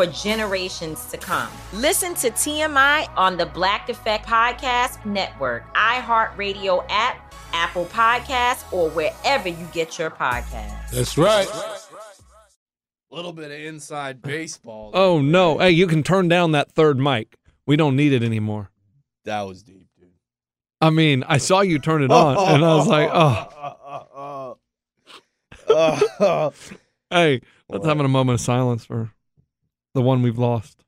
[0.00, 1.50] for generations to come.
[1.74, 9.50] Listen to TMI on the Black Effect Podcast Network, iHeartRadio app, Apple Podcasts, or wherever
[9.50, 10.90] you get your podcasts.
[10.90, 11.46] That's right.
[11.46, 14.92] A little bit of inside baseball.
[14.94, 15.58] Oh no!
[15.58, 17.36] Hey, you can turn down that third mic.
[17.66, 18.70] We don't need it anymore.
[19.26, 20.08] That was deep, dude.
[20.80, 24.56] I mean, I saw you turn it on, and I was like, oh.
[26.20, 26.50] Uh.
[27.10, 29.12] hey, let's have a moment of silence for
[29.94, 30.84] the one we've lost.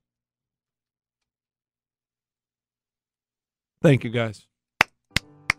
[3.83, 4.47] Thank you, guys.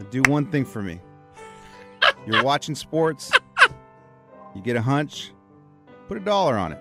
[0.09, 0.99] Do one thing for me.
[2.27, 3.31] You're watching sports.
[4.55, 5.31] You get a hunch.
[6.07, 6.79] Put a dollar on it.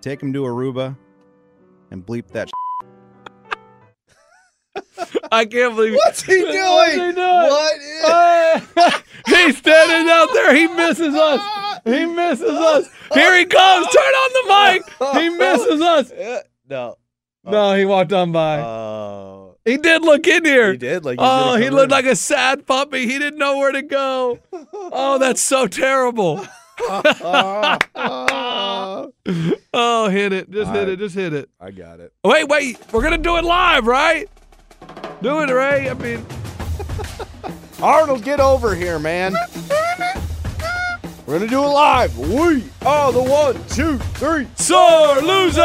[0.00, 0.96] Take them to Aruba
[1.90, 2.50] and bleep that.
[5.32, 6.54] I can't believe What's he doing?
[6.54, 7.14] What's he doing?
[7.16, 10.54] What is- uh, He's standing out there.
[10.54, 11.80] He misses us.
[11.84, 12.88] He misses us.
[13.14, 13.86] Here he comes.
[13.88, 15.22] Turn on the mic.
[15.22, 16.12] He misses us.
[16.68, 16.96] no.
[17.44, 17.74] No, oh.
[17.74, 18.60] he walked on by.
[18.60, 19.56] Oh.
[19.64, 20.72] he did look in here.
[20.72, 21.90] He did, like he oh, he looked in.
[21.90, 23.00] like a sad puppy.
[23.06, 24.38] He didn't know where to go.
[24.72, 26.46] Oh, that's so terrible.
[29.74, 30.50] oh, hit it.
[30.50, 30.98] Just hit I- it.
[30.98, 31.50] Just hit it.
[31.60, 32.12] I got it.
[32.24, 32.78] Wait, wait.
[32.92, 34.28] We're going to do it live, right?
[35.22, 35.88] Do it, Ray.
[35.88, 36.26] I mean,
[37.82, 39.34] Arnold, get over here, man.
[41.24, 42.18] We're gonna do it live.
[42.18, 44.48] We are the one, two, three.
[44.56, 45.62] sore losers.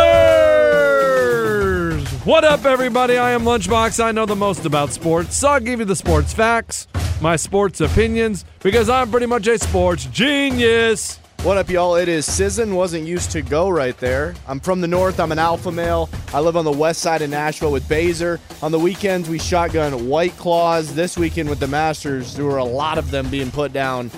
[2.24, 3.18] What up, everybody?
[3.18, 4.00] I am Lunchbox.
[4.04, 6.88] I know the most about sports, so I'll give you the sports facts,
[7.20, 11.20] my sports opinions, because I'm pretty much a sports genius.
[11.44, 11.96] What up, y'all?
[11.96, 12.76] It is Sizzin.
[12.76, 14.36] Wasn't used to go right there.
[14.48, 15.20] I'm from the north.
[15.20, 16.10] I'm an alpha male.
[16.34, 18.42] I live on the west side of Nashville with Baser.
[18.62, 20.94] On the weekends, we shotgun White Claws.
[20.94, 24.10] This weekend with the Masters, there were a lot of them being put down.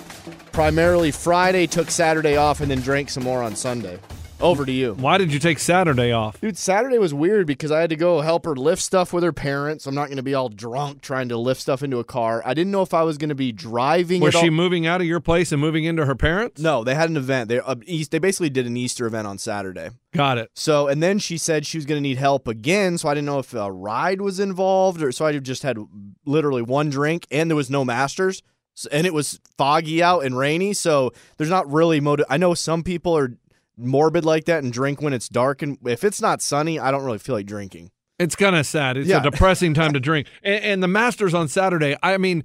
[0.53, 3.99] Primarily Friday, took Saturday off, and then drank some more on Sunday.
[4.41, 4.93] Over to you.
[4.93, 6.39] Why did you take Saturday off?
[6.39, 9.33] Dude, Saturday was weird because I had to go help her lift stuff with her
[9.33, 9.85] parents.
[9.85, 12.41] I'm not going to be all drunk trying to lift stuff into a car.
[12.45, 14.21] I didn't know if I was going to be driving.
[14.21, 16.61] Was she all- moving out of your place and moving into her parents?
[16.61, 17.49] No, they had an event.
[17.49, 18.11] They uh, East.
[18.11, 19.89] They basically did an Easter event on Saturday.
[20.13, 20.51] Got it.
[20.53, 22.97] So, and then she said she was going to need help again.
[22.97, 25.77] So I didn't know if a ride was involved, or so I just had
[26.25, 28.41] literally one drink, and there was no Masters,
[28.89, 30.73] and it was foggy out and rainy.
[30.73, 32.25] So there's not really motive.
[32.29, 33.33] I know some people are
[33.79, 37.03] morbid like that and drink when it's dark, and if it's not sunny, I don't
[37.03, 37.91] really feel like drinking.
[38.19, 38.97] It's kind of sad.
[38.97, 39.19] It's Yeah.
[39.19, 40.27] a depressing time to drink.
[40.43, 42.43] And, and the Masters on Saturday, I mean,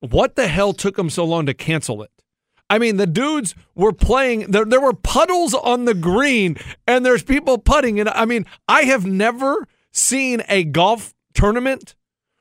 [0.00, 2.10] what the hell took them so long to cancel it?
[2.70, 6.56] I mean, the dudes were playing, there, there were puddles on the green,
[6.86, 8.00] and there's people putting.
[8.00, 11.94] And I mean, I have never seen a golf tournament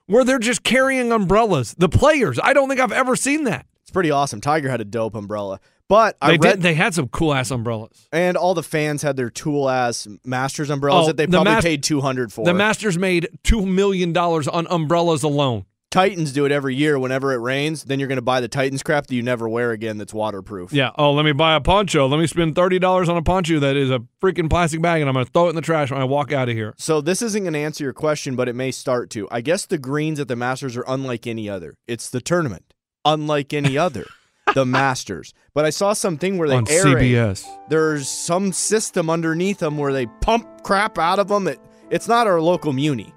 [0.05, 1.75] where they're just carrying umbrellas.
[1.77, 3.65] The players, I don't think I've ever seen that.
[3.81, 4.39] It's pretty awesome.
[4.39, 5.59] Tiger had a dope umbrella,
[5.91, 6.61] but I They read did.
[6.61, 8.07] They had some cool ass umbrellas.
[8.13, 11.53] and all the fans had their tool ass Masters umbrellas Oh, that they the probably
[11.55, 12.45] Mas- paid two hundred for.
[12.45, 15.65] The Masters made two million dollars on umbrellas alone.
[15.91, 17.83] Titans do it every year whenever it rains.
[17.83, 19.97] Then you're going to buy the Titans crap that you never wear again.
[19.97, 20.71] That's waterproof.
[20.71, 20.91] Yeah.
[20.97, 22.07] Oh, let me buy a poncho.
[22.07, 25.09] Let me spend thirty dollars on a poncho that is a freaking plastic bag, and
[25.09, 26.73] I'm gonna throw it in the trash when I walk out of here.
[26.77, 29.27] So this isn't going to answer your question, but it may start to.
[29.29, 31.75] I guess the greens at the Masters are unlike any other.
[31.89, 32.73] It's the tournament,
[33.03, 34.05] unlike any other.
[34.53, 35.33] The Masters.
[35.53, 36.95] But I saw something where they on aerate.
[36.95, 37.45] CBS.
[37.69, 41.47] There's some system underneath them where they pump crap out of them.
[41.47, 41.59] It,
[41.89, 43.13] it's not our local muni.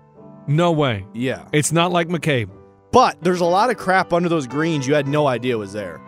[0.46, 1.06] No way.
[1.14, 1.46] Yeah.
[1.52, 2.50] It's not like McCabe.
[2.90, 6.00] But there's a lot of crap under those greens you had no idea was there.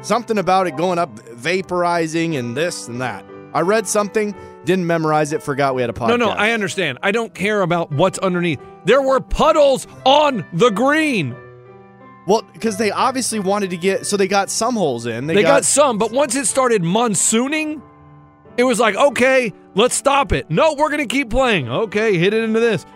[0.00, 3.24] Something about it going up, vaporizing, and this and that.
[3.54, 4.34] I read something,
[4.64, 6.08] didn't memorize it, forgot we had a podcast.
[6.08, 6.98] No, no, I understand.
[7.02, 8.58] I don't care about what's underneath.
[8.84, 11.36] There were puddles on the green.
[12.26, 15.26] Well, because they obviously wanted to get, so they got some holes in.
[15.26, 17.82] They, got, some, but once it started monsooning,
[18.56, 20.48] it was like, okay, let's stop it.
[20.50, 21.68] No, we're going to keep playing.
[21.68, 22.86] Okay, hit it into this.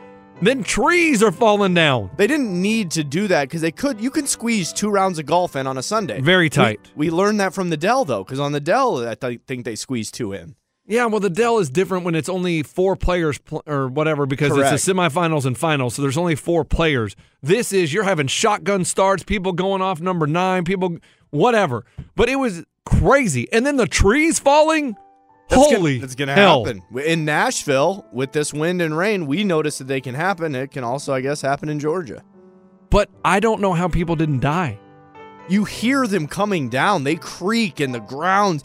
[0.43, 2.11] Then trees are falling down.
[2.17, 4.01] They didn't need to do that because they could.
[4.01, 6.21] You can squeeze two rounds of golf in on a Sunday.
[6.21, 6.93] Very tight.
[6.95, 9.65] We, we learned that from the Dell though, because on the Dell, I th- think
[9.65, 10.55] they squeezed two in.
[10.89, 14.53] Yeah, well, the Dell is different when it's only four players pl- or whatever because
[14.53, 14.73] Correct.
[14.73, 17.17] it's the semifinals and finals, so there's only four players.
[17.43, 20.99] This is you're having shotgun starts, people going off number nine, people
[21.31, 21.85] whatever.
[22.15, 24.95] But it was crazy, and then the trees falling.
[25.49, 26.65] That's Holy, gonna, that's gonna hell.
[26.65, 29.27] happen in Nashville with this wind and rain.
[29.27, 30.55] We noticed that they can happen.
[30.55, 32.23] It can also, I guess, happen in Georgia.
[32.91, 34.79] But I don't know how people didn't die.
[35.49, 37.05] You hear them coming down.
[37.05, 38.65] They creak in the ground,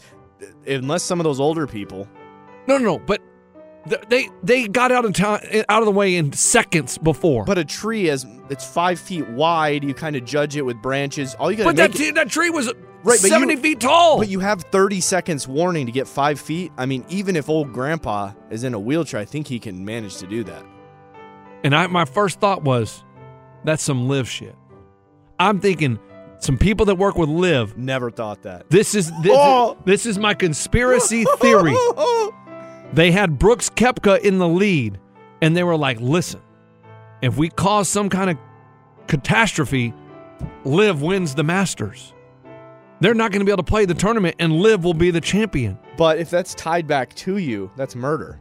[0.66, 2.08] unless some of those older people.
[2.66, 2.98] No, no, no.
[2.98, 3.20] But
[4.08, 7.44] they they got out of town, eh, out of the way in seconds before.
[7.44, 9.82] But a tree is it's five feet wide.
[9.84, 11.34] You kind of judge it with branches.
[11.34, 12.66] All you got But to that, make it- that tree was
[13.04, 14.18] Right, but you- 70 feet tall.
[14.18, 16.70] But you have 30 seconds warning to get five feet.
[16.78, 20.18] I mean, even if old grandpa is in a wheelchair, I think he can manage
[20.18, 20.64] to do that.
[21.64, 23.02] and I, my first thought was,
[23.64, 24.54] that's some LIV shit.
[25.40, 25.98] I'm thinking
[26.42, 27.78] some people that work with LIV.
[27.78, 28.68] Never thought that.
[28.68, 29.76] This is this, Oh.
[29.84, 31.74] this is my conspiracy theory.
[32.92, 34.98] They had Brooks Koepka in the lead,
[35.40, 36.42] and they were like, listen,
[37.22, 38.36] if we cause some kind of
[39.06, 39.94] catastrophe,
[40.66, 42.12] LIV wins the Masters.
[43.00, 45.22] They're not going to be able to play the tournament, and LIV will be the
[45.22, 45.78] champion.
[45.96, 48.38] But if that's tied back to you, that's murder.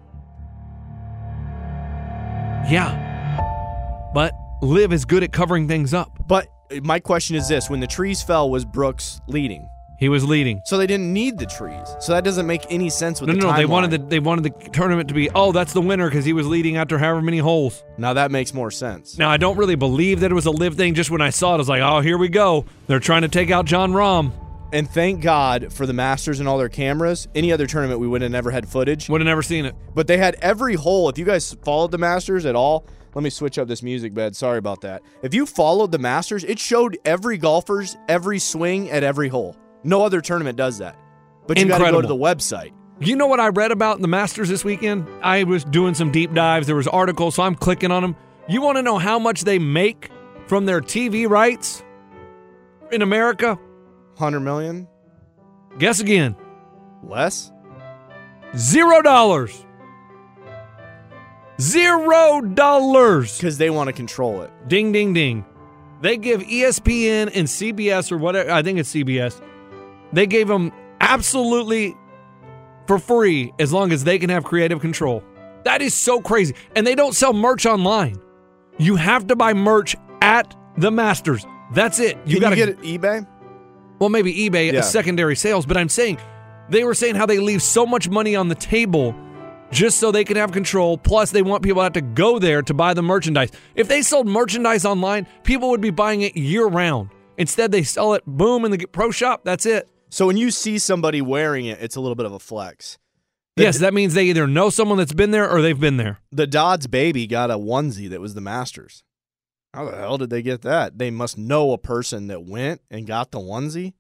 [2.70, 4.12] Yeah.
[4.14, 6.12] But LIV is good at covering things up.
[6.28, 6.48] But
[6.84, 9.68] my question is this when the trees fell, was Brooks leading?
[10.02, 10.64] He was leading.
[10.66, 11.96] So they didn't need the trees.
[12.00, 13.56] So that doesn't make any sense with No, the no, no.
[13.58, 15.30] They wanted the they wanted the tournament to be.
[15.30, 17.84] Oh, that's the winner because he was leading after however many holes.
[18.00, 19.20] Now that makes more sense.
[19.20, 20.96] Now I don't really believe that it was a LIV thing.
[20.96, 22.66] Just when I saw it, I was like, oh, here we go.
[22.88, 24.32] They're trying to take out Jon Rahm.
[24.74, 27.28] And thank God for the Masters and all their cameras.
[27.36, 29.08] Any other tournament, we would have never had footage.
[29.08, 29.76] Would have never seen it.
[29.94, 31.10] But they had every hole.
[31.10, 34.36] If you guys followed the Masters at all, let me switch up this music bed.
[34.36, 35.02] Sorry about that.
[35.22, 39.56] If you followed the Masters, it showed every golfer's every swing at every hole.
[39.84, 40.96] No other tournament does that.
[41.48, 42.72] But you got to go to the website.
[43.00, 45.08] You know what I read about in the Masters this weekend?
[45.24, 46.68] I was doing some deep dives.
[46.68, 48.16] There was articles, so I'm clicking on them.
[48.48, 50.12] You want to know how much they make
[50.46, 51.84] from their TV rights
[52.92, 53.56] in America?
[54.18, 54.88] 100 million?
[55.80, 56.36] Guess again.
[57.04, 57.52] Less?
[58.56, 59.66] Zero dollars.
[61.62, 63.38] Zero dollars.
[63.38, 64.52] Because they want to control it.
[64.68, 65.46] Ding, ding, ding.
[66.02, 69.40] They give ESPN and CBS or whatever, I think it's CBS,
[70.12, 71.96] they gave them absolutely
[72.88, 75.24] for free as long as they can have creative control.
[75.64, 76.56] That is so crazy.
[76.76, 78.20] And they don't sell merch online.
[78.80, 81.46] You have to buy merch at the Masters.
[81.74, 82.18] That's it.
[82.26, 83.28] You got to get it eBay?
[84.00, 84.82] well, maybe eBay Yeah.
[84.82, 86.18] secondary sales, but I'm saying
[86.70, 89.14] they were saying how they leave so much money on the table
[89.72, 90.98] just so they can have control.
[90.98, 93.50] Plus, they want people to have to go there to buy the merchandise.
[93.76, 97.10] If they sold merchandise online, people would be buying it year round.
[97.38, 99.42] Instead, they sell it, boom, in the pro shop.
[99.44, 99.90] That's it.
[100.10, 102.98] So when you see somebody wearing it, it's a little bit of a flex.
[103.56, 106.20] The- yes, that means they either know someone that's been there or they've been there.
[106.32, 109.04] The Dodds baby got a onesie that was the Masters.
[109.74, 110.98] How the hell did they get that?
[110.98, 113.94] They must know a person that went and got the onesie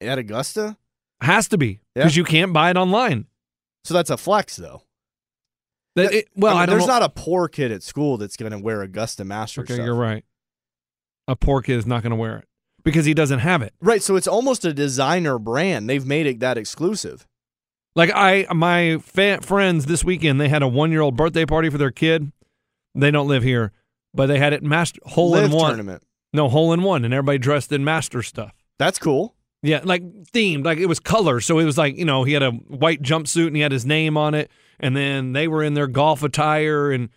[0.00, 0.76] at Augusta.
[1.22, 2.02] Has to be Yeah.
[2.02, 3.26] because you can't buy it online.
[3.84, 4.82] So that's a flex, though.
[5.96, 6.94] That- it- well, I mean, there's know.
[6.94, 9.64] not a poor kid at school that's going to wear Augusta Masters.
[9.64, 9.84] okay, stuff.
[9.86, 10.24] you're right.
[11.28, 12.48] A poor kid is not going to wear it
[12.84, 13.72] because he doesn't have it.
[13.80, 15.88] Right, so it's almost a designer brand.
[15.88, 17.26] They've made it that exclusive.
[17.96, 21.92] Like I, my fa- friends this weekend, they had a one-year-old birthday party for their
[21.92, 22.32] kid.
[22.94, 23.72] They don't live here,
[24.12, 25.68] but they had it master hole Live in one.
[25.70, 26.02] tournament.
[26.32, 28.52] No, hole in one, and everybody dressed in master stuff.
[28.78, 29.36] That's cool.
[29.62, 31.40] Yeah, like themed, like it was color.
[31.40, 33.86] So it was like you know he had a white jumpsuit and he had his
[33.86, 37.08] name on it, and then they were in their golf attire, and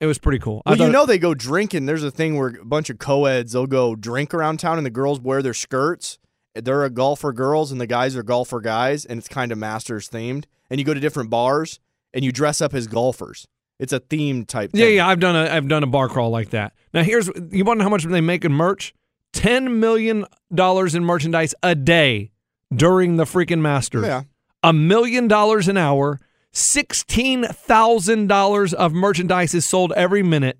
[0.00, 0.62] it was pretty cool.
[0.66, 1.86] Well, you know they go drinking.
[1.86, 4.90] There's a thing where a bunch of co-eds they'll go drink around town, and the
[4.90, 6.18] girls wear their skirts.
[6.54, 10.08] They're a golfer girls, and the guys are golfer guys, and it's kind of Masters
[10.08, 10.44] themed.
[10.70, 11.80] And you go to different bars,
[12.12, 13.46] and you dress up as golfers.
[13.78, 14.70] It's a themed type.
[14.72, 14.96] Yeah, thing.
[14.96, 16.72] yeah, I've done a I've done a bar crawl like that.
[16.94, 18.94] Now here's you want to know how much they make in merch?
[19.32, 22.30] Ten million dollars in merchandise a day
[22.74, 24.06] during the freaking Masters.
[24.06, 24.22] Yeah.
[24.62, 26.18] A million dollars an hour.
[26.58, 30.58] Sixteen thousand dollars of merchandise is sold every minute.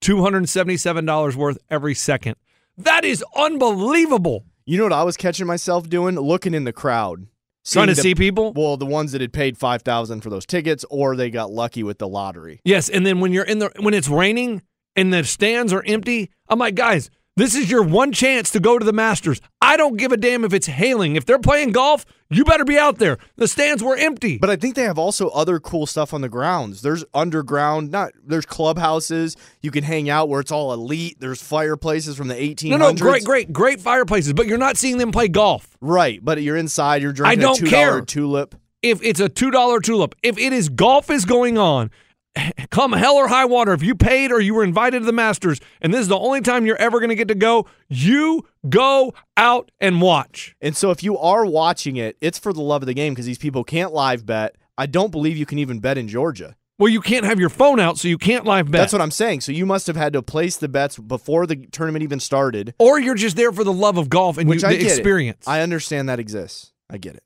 [0.00, 2.36] Two hundred and seventy-seven dollars worth every second.
[2.78, 4.46] That is unbelievable.
[4.64, 6.14] You know what I was catching myself doing?
[6.14, 7.26] Looking in the crowd.
[7.66, 8.54] Trying to Seeing see people?
[8.54, 11.98] Well, the ones that had paid 5000 for those tickets or they got lucky with
[11.98, 12.62] the lottery.
[12.64, 14.62] Yes, and then when you're in the when it's raining
[14.96, 18.78] and the stands are empty, I'm like, guys, this is your one chance to go
[18.78, 19.40] to the Masters.
[19.60, 21.16] I don't give a damn if it's hailing.
[21.16, 23.18] If they're playing golf, you better be out there.
[23.36, 24.38] The stands were empty.
[24.38, 26.82] But I think they have also other cool stuff on the grounds.
[26.82, 29.36] There's underground, not there's clubhouses.
[29.60, 31.18] You can hang out where it's all elite.
[31.20, 32.68] There's fireplaces from the 1800s.
[32.70, 35.76] no, no, great, great, great fireplaces, but you're not seeing them play golf.
[35.80, 37.02] Right, but you're inside.
[37.02, 38.00] You're drinking I don't a $2 care.
[38.00, 38.54] tulip.
[38.82, 41.90] If it's a two dollar tulip, if it is golf is going on,
[42.70, 45.60] come hell or high water, if you paid or you were invited to the Masters,
[45.80, 49.14] and this is the only time you're ever going to get to go, you go
[49.36, 50.54] out and watch.
[50.60, 53.26] And so if you are watching it, it's for the love of the game because
[53.26, 54.56] these people can't live bet.
[54.78, 56.56] I don't believe you can even bet in Georgia.
[56.78, 58.80] Well, you can't have your phone out, so you can't live bet.
[58.82, 59.40] That's what I'm saying.
[59.40, 62.74] So you must have had to place the bets before the tournament even started.
[62.78, 64.88] or you're just there for the love of golf and Which you, I the get
[64.88, 64.90] it.
[64.90, 65.48] experience.
[65.48, 66.72] I understand that exists.
[66.90, 67.22] I get it.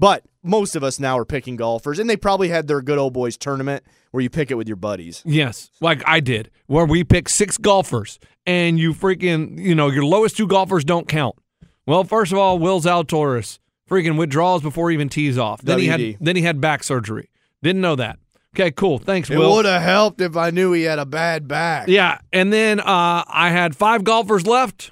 [0.00, 3.12] But most of us now are picking golfers, and they probably had their good old
[3.12, 5.22] boys tournament where you pick it with your buddies.
[5.24, 10.04] yes, like I did, where we picked six golfers, and you freaking, you know, your
[10.04, 11.36] lowest two golfers don't count.
[11.86, 15.60] Well, first of all, Will Zalatoris freaking withdraws before he even tees off.
[15.60, 17.28] Then he had then he had back surgery.
[17.62, 18.18] Didn't know that.
[18.56, 18.98] Okay, cool.
[18.98, 19.54] Thanks, It Will.
[19.54, 21.86] would have helped if I knew he had a bad back.
[21.88, 24.90] Yeah, and then uh, I had five golfers left.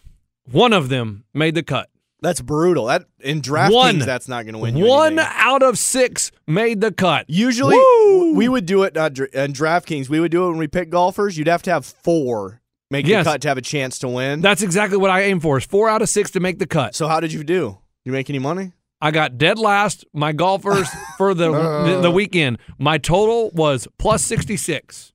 [0.51, 1.89] One of them made the cut.
[2.21, 2.87] That's brutal.
[2.87, 3.99] That in DraftKings, One.
[4.01, 5.33] that's not going to win you One anything.
[5.37, 7.27] out of six made the cut.
[7.29, 8.35] Usually, Woo!
[8.35, 10.09] we would do it uh, dr- in DraftKings.
[10.09, 11.39] We would do it when we pick golfers.
[11.39, 12.61] You'd have to have four
[12.91, 13.25] make Yes.
[13.25, 14.41] the cut to have a chance to win.
[14.41, 15.59] That's exactly what I aim for.
[15.59, 16.95] Is four out of six to make the cut.
[16.97, 17.79] so how did you do?
[18.05, 18.73] You make any money?
[19.01, 20.05] I got dead last.
[20.13, 22.59] My golfers for the, the the weekend.
[22.79, 25.13] My total was plus sixty six,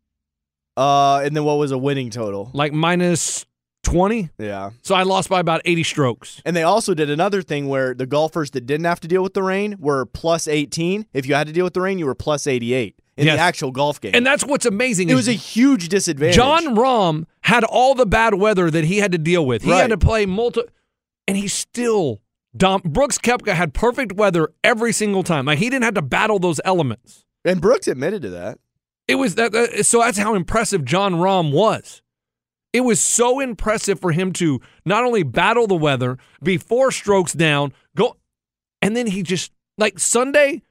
[0.77, 2.49] Uh, and then what was a winning total?
[2.53, 3.45] like minus
[3.83, 4.29] twenty.
[4.39, 4.71] Yeah.
[4.81, 6.41] So I lost by about eighty strokes.
[6.45, 9.33] And they also did another thing where the golfers that didn't have to deal with
[9.33, 11.05] the rain were plus 18.
[11.13, 13.35] If you had to deal with the rain, you were plus 88 in Yes.
[13.37, 14.11] the actual golf game.
[14.15, 15.09] And that's what's amazing.
[15.09, 16.35] It was a huge disadvantage.
[16.35, 19.61] Jon Rahm had all the bad weather that he had to deal with.
[19.63, 19.81] He Right.
[19.81, 20.61] had to play multi,
[21.27, 22.21] and he still.
[22.55, 25.45] Dom, Brooks Koepka had perfect weather every single time.
[25.45, 27.25] Like he didn't have to battle those elements.
[27.45, 28.57] and Brooks admitted to that.
[29.07, 32.01] It was that, that- so that's how impressive Jon Rahm was.
[32.73, 37.31] It was so impressive for him to not only battle the weather, be four strokes
[37.33, 38.17] down, go,
[38.81, 40.63] and then he just like Sunday.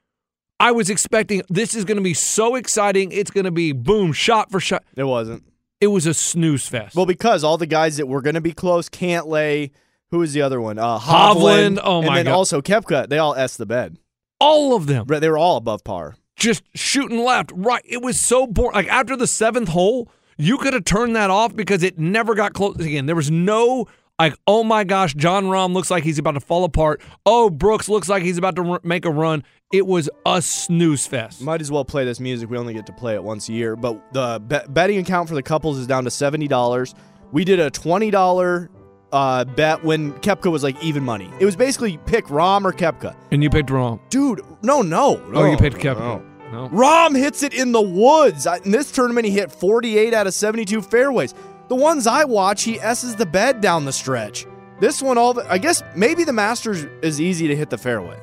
[0.59, 3.11] I was expecting this is going to be so exciting.
[3.11, 4.83] It's going to be boom, shot for shot.
[4.95, 5.43] It wasn't.
[5.81, 6.95] It was a snooze fest.
[6.95, 9.71] Well, because all the guys that were going to be close can't lay.
[10.11, 10.77] Who was the other one?
[10.77, 11.77] Uh, Hovland.
[11.77, 11.79] Hovland.
[11.83, 12.33] Oh, and then God.
[12.33, 13.09] also Koepka.
[13.09, 13.97] They all s the bed.
[14.39, 16.15] all of them But They were all above par.
[16.37, 17.81] just shooting left, right.
[17.85, 18.75] It was so boring.
[18.75, 22.53] Like after the seventh hole, you could have turned that off because it never got
[22.53, 23.05] close again.
[23.05, 23.87] There was no
[24.19, 27.01] like, oh my gosh, Jon Rahm looks like he's about to fall apart.
[27.25, 29.43] Oh, Brooks looks like he's about to r- make a run.
[29.73, 31.41] It was a snooze fest.
[31.41, 32.49] Might as well play this music.
[32.49, 33.75] We only get to play it once a year.
[33.75, 36.93] But the bet- betting account for the couples is down to seventy dollars.
[37.31, 38.69] We did a twenty dollar
[39.11, 41.29] uh, bet when Koepka was like even money.
[41.39, 43.15] It was basically pick Rahm or Koepka.
[43.31, 45.15] and you picked Rahm, Dude, no, no.
[45.29, 45.39] no.
[45.41, 45.99] Oh, you picked Koepka.
[45.99, 46.23] no.
[46.53, 46.69] No.
[46.69, 48.45] Rahm hits it in the woods.
[48.63, 51.33] In this tournament, he hit 48 out of 72 fairways.
[51.67, 54.45] The ones I watch, he S's the bed down the stretch.
[54.79, 58.19] This one, all the, I guess maybe the Masters is easy to hit the fairway.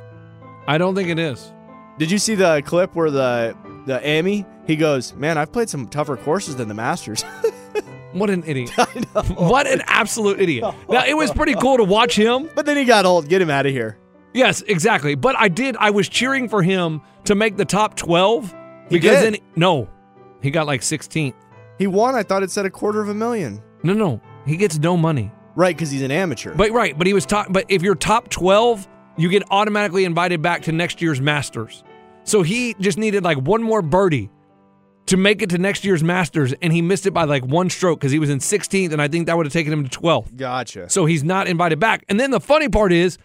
[0.68, 1.52] I don't think it is.
[1.98, 3.56] Did you see the clip where the
[3.86, 7.24] the Amy he goes, man, I've played some tougher courses than the Masters.
[8.12, 8.70] What an idiot.
[9.36, 10.64] What an absolute idiot.
[10.88, 12.50] Now, it was pretty cool to watch him.
[12.56, 13.28] but then he got old.
[13.28, 13.98] Get him out of here.
[14.32, 15.14] Yes, exactly.
[15.14, 15.76] But I did.
[15.78, 18.50] I was cheering for him to make the top twelve
[18.88, 19.88] He because then no,
[20.42, 21.34] he got like 16th.
[21.78, 22.14] He won.
[22.14, 23.62] I thought it said a quarter of a million.
[23.82, 25.32] No, no, he gets no money.
[25.56, 26.54] Right, because he's an amateur.
[26.54, 27.48] But right, but he was top.
[27.50, 31.82] But if you're top 12, you get automatically invited back to next year's Masters.
[32.24, 34.30] So he just needed like one more birdie
[35.06, 37.98] to make it to next year's Masters, and he missed it by like one stroke
[37.98, 40.36] because he was in 16th, and I think that would have taken him to 12th.
[40.36, 40.88] gotcha.
[40.88, 42.04] So he's not invited back.
[42.08, 43.18] And then the funny part is,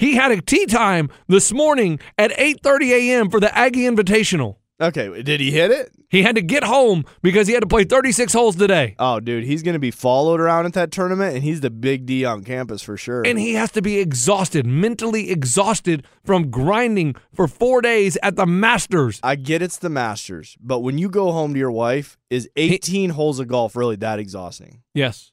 [0.00, 3.30] he had a tea time this morning at 8:30 a.m.
[3.30, 4.56] for the Aggie Invitational.
[4.80, 5.92] Okay, did he hit it?
[6.08, 8.96] He had to get home because he had to play 36 holes today.
[8.98, 12.06] Oh, dude, he's going to be followed around at that tournament, and he's the big
[12.06, 13.22] D on campus for sure.
[13.24, 18.46] And he has to be exhausted, mentally exhausted from grinding for four days at the
[18.46, 19.20] Masters.
[19.22, 23.10] I get it's the Masters, but when you go home to your wife, is 18
[23.10, 24.80] holes of golf really that exhausting?
[24.94, 25.30] Yes.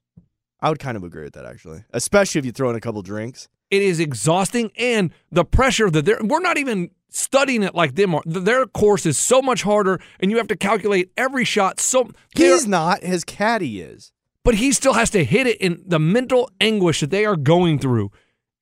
[0.60, 3.02] I would kind of agree with that, actually, especially if you throw in a couple
[3.02, 3.48] drinks.
[3.70, 8.16] It is exhausting, and the pressure that they're, we're not even studying it like them
[8.16, 8.22] are.
[8.26, 11.80] Their course is so much harder, and you have to calculate every shot.
[11.80, 14.12] So He's not, his caddy is.
[14.44, 17.80] but he still has to hit it in the mental anguish that they are going
[17.80, 18.12] through.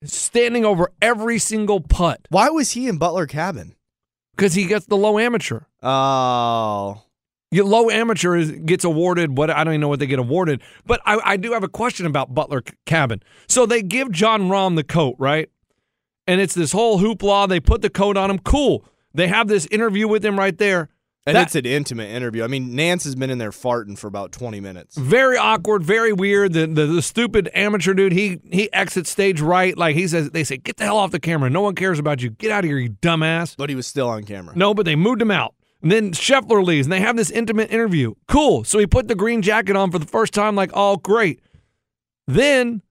[0.04, 3.76] standing over every single putt Why was he in Butler Cabin?
[4.36, 5.62] because he gets the low amateur.
[5.82, 7.04] Oh.
[7.64, 11.02] Low amateur is, gets awarded what I don't even know what they get awarded, but
[11.06, 13.22] I, I do have a question about Butler Cabin.
[13.48, 15.50] So they give Jon Rahm the coat, right?
[16.28, 17.48] And it's this whole hoopla.
[17.48, 18.40] They put the coat on him.
[18.40, 18.84] Cool.
[19.14, 20.90] They have this interview with him right there.
[21.28, 22.44] And That- it's an intimate interview.
[22.44, 24.96] I mean, Nantz has been in there farting for about 20 minutes.
[24.96, 26.54] very awkward, very weird.
[26.54, 30.30] The, the the stupid amateur dude, he he exits stage right, like he says.
[30.30, 31.50] They say, "Get the hell off the camera.
[31.50, 32.30] No one cares about you.
[32.30, 34.56] Get out of here, you dumbass." But he was still on camera.
[34.56, 35.56] No, but they moved him out.
[35.86, 38.16] And then Scheffler leaves, and they have this intimate interview.
[38.28, 38.64] Cool.
[38.64, 41.42] So he put the green jacket on for the first time, like, oh, great.
[42.26, 42.82] Then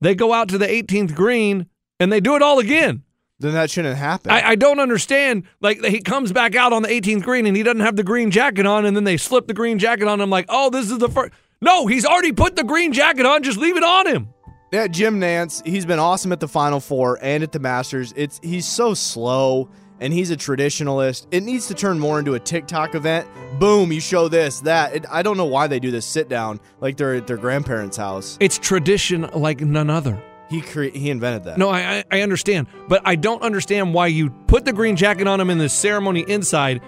[0.00, 1.66] they go out to the 18th green,
[1.98, 3.02] and they do it all again.
[3.40, 4.30] Then that shouldn't happen.
[4.30, 5.48] I, I don't understand.
[5.60, 8.30] Like he comes back out on the 18th green and he doesn't have the green
[8.30, 10.30] jacket on, and then they slip the green jacket on him.
[10.30, 11.32] Like, oh, this is the first.
[11.60, 13.42] No, he's already put the green jacket on.
[13.42, 14.28] Just leave it on him.
[14.72, 18.14] Yeah, Jim Nantz, he's been awesome at the Final Four and at the Masters.
[18.16, 19.68] It's he's so slow
[20.00, 21.26] and he's a traditionalist.
[21.30, 23.28] It needs to turn more into a TikTok event.
[23.58, 24.94] Boom, you show this, that.
[24.94, 27.96] It, I don't know why they do this sit down like they're at their grandparents'
[27.96, 28.36] house.
[28.40, 30.22] It's tradition like none other.
[30.50, 31.58] He cre- he invented that.
[31.58, 35.26] No, I, I I understand, but I don't understand why you put the green jacket
[35.26, 36.82] on him in the ceremony inside,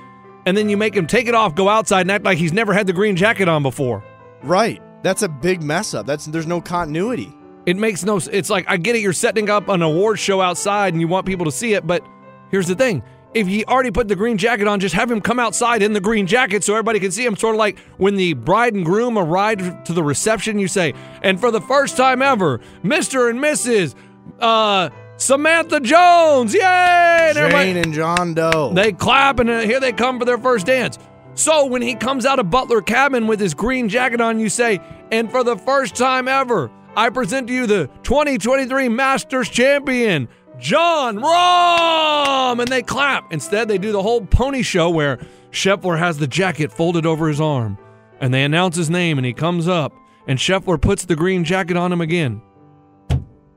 [0.44, 2.74] and then you make him take it off, go outside, and act like he's never
[2.74, 4.04] had the green jacket on before.
[4.42, 4.82] Right.
[5.02, 6.06] That's a big mess up.
[6.06, 7.32] That's there's no continuity.
[7.64, 8.20] It makes no.
[8.30, 9.00] It's like I get it.
[9.00, 12.04] You're setting up an award show outside, and you want people to see it, but
[12.50, 13.02] here's the thing.
[13.34, 16.00] If he already put the green jacket on, just have him come outside in the
[16.00, 17.36] green jacket so everybody can see him.
[17.36, 21.38] Sort of like when the bride and groom arrive to the reception, you say, and
[21.38, 23.28] for the first time ever, Mr.
[23.28, 23.94] and Mrs.
[24.40, 24.88] Uh,
[25.18, 27.32] Samantha Jones, yay!
[27.36, 28.72] And Jane and John Doe.
[28.74, 30.98] they clap and uh, here they come for their first dance.
[31.34, 34.80] So when he comes out of Butler Cabin with his green jacket on, you say,
[35.12, 41.18] and for the first time ever, I present to you the 2023 Masters Champion, Jon
[41.18, 42.60] Rahm!
[42.60, 43.32] And they clap.
[43.32, 45.18] Instead, they do the whole pony show where
[45.50, 47.78] Scheffler has the jacket folded over his arm,
[48.20, 49.92] and they announce his name, and he comes up,
[50.26, 52.40] and Scheffler puts the green jacket on him again.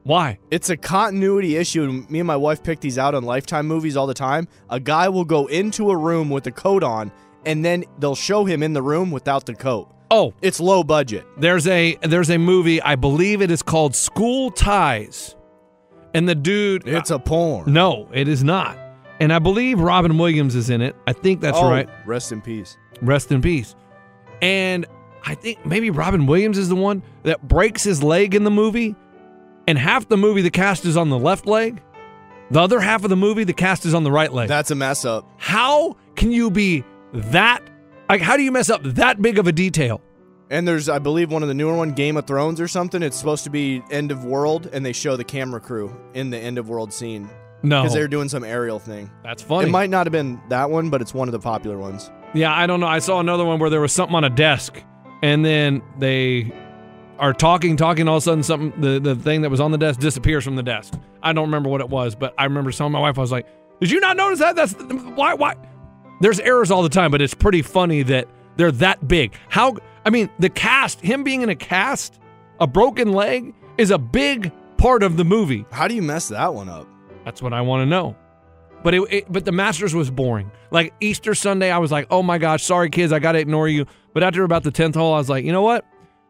[0.04, 0.40] Why?
[0.50, 2.06] It's a continuity issue.
[2.10, 4.48] Me and my wife pick these out on Lifetime movies all the time.
[4.70, 7.12] A guy will go into a room with a coat on,
[7.46, 9.94] and then they'll show him in the room without the coat.
[10.12, 11.28] Oh, It's low budget.
[11.38, 15.36] There's a there's a movie, I believe it is called School Ties.
[16.14, 17.72] And the dude It's a porn.
[17.72, 18.78] No, it is not.
[19.20, 20.96] And I believe Robin Williams is in it.
[21.06, 21.90] I think that's Oh, right.
[22.06, 22.78] Rest in peace.
[23.02, 23.76] Rest in peace.
[24.42, 24.86] And
[25.26, 28.96] I think maybe Robin Williams is the one that breaks his leg in the movie.
[29.68, 31.82] And half the movie the cast is on the left leg.
[32.50, 34.48] The other half of the movie the cast is on the right leg.
[34.48, 35.30] That's a mess up.
[35.38, 37.62] how can you be that
[38.10, 40.02] like how do you mess up that big of a detail?
[40.52, 43.04] And there's, I believe, one of the newer one, Game of Thrones or something.
[43.04, 46.40] It's supposed to be end of world, and they show the camera crew in the
[46.40, 47.30] end of world scene
[47.62, 47.82] No.
[47.84, 49.12] because they're doing some aerial thing.
[49.24, 49.68] That's funny.
[49.68, 52.10] It might not have been that one, but it's one of the popular ones.
[52.34, 52.88] Yeah, I don't know.
[52.88, 54.82] I saw another one where there was something on a desk,
[55.22, 56.52] and then they
[57.20, 58.08] are talking, talking.
[58.08, 60.56] All of a sudden, something the the thing that was on the desk disappears from
[60.56, 60.94] the desk.
[61.22, 63.46] I don't remember what it was, but I remember telling my wife, I was like,
[63.82, 64.56] "Did you not notice that?
[64.56, 65.56] That's why why."
[66.22, 69.34] There's errors all the time, but it's pretty funny that they're that big.
[69.50, 69.76] How?
[70.10, 72.20] I mean, the cast, him being in a cast,
[72.60, 75.68] a broken leg is a big part of the movie.
[75.70, 76.88] How do you mess that one up?
[77.26, 78.16] That's what I want to know.
[78.84, 80.50] But it, it, but the Masters was boring.
[80.72, 83.68] Like Easter Sunday, I was like, oh my gosh, sorry kids, I got to ignore
[83.68, 83.86] you.
[84.16, 85.86] But after about the tenth hole, I was like, you know what?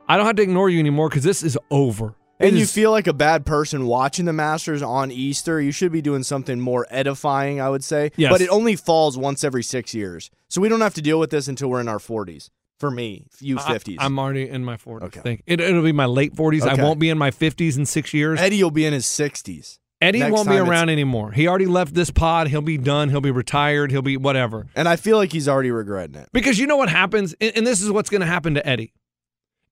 [0.09, 2.15] I don't have to ignore you anymore because this is over.
[2.37, 5.61] And It you feel like a bad person watching the Masters on Easter.
[5.61, 8.11] You should be doing something more edifying, I would say.
[8.17, 8.29] Yes.
[8.29, 10.29] But it only falls once every six years.
[10.49, 12.49] So we don't have to deal with this until we're in our 40s.
[12.79, 13.97] For me, you 50s.
[13.99, 15.03] I'm already in my 40s.
[15.03, 15.19] Okay.
[15.19, 16.61] I think it, it'll be my late 40s.
[16.61, 18.39] I won't be in my 50s in six years.
[18.39, 19.79] Eddie will be in his 60s.
[20.01, 21.31] Eddie next won't be it's- around anymore.
[21.33, 22.47] He already left this pod.
[22.47, 23.09] He'll be done.
[23.09, 23.91] He'll be retired.
[23.91, 24.67] He'll be whatever.
[24.75, 26.29] And I feel like he's already regretting it.
[26.31, 28.93] Because you know what happens, and and this is what's going to happen to Eddie.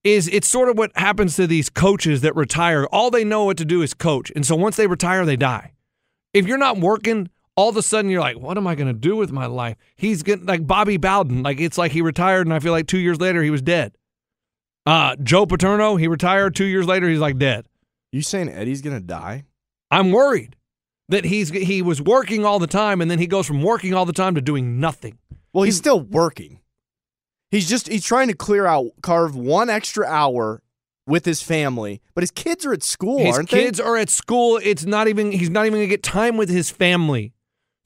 [0.04, 2.86] Is it's sort of what happens to these coaches that retire.
[2.88, 5.74] All they know what to do is coach, and so once they retire, they die.
[6.34, 8.93] If you're not working, all of a sudden you're like, what am I going to
[8.93, 9.76] do with my life?
[9.98, 11.43] He's getting like Bobby Bowden.
[11.43, 13.98] Like it's like he retired, and I feel like two years later he was dead.
[14.86, 16.56] Uh, Joe Paterno, he retired.
[16.56, 17.67] Two years later, he's like dead.
[18.13, 19.43] You saying Eddie's going to die?
[19.91, 20.56] I'm worried
[21.10, 24.06] that he's he was working all the time, and then he goes from working all
[24.06, 25.17] the time to doing nothing.
[25.52, 26.62] Well, he's still working.
[27.52, 30.62] He's just he's trying to clear out carve one extra hour
[31.06, 33.58] with his family, but his kids are at school, His aren't they?
[33.58, 34.60] His kids are at school.
[34.62, 37.34] It's not even he's not even gonna get time with his family.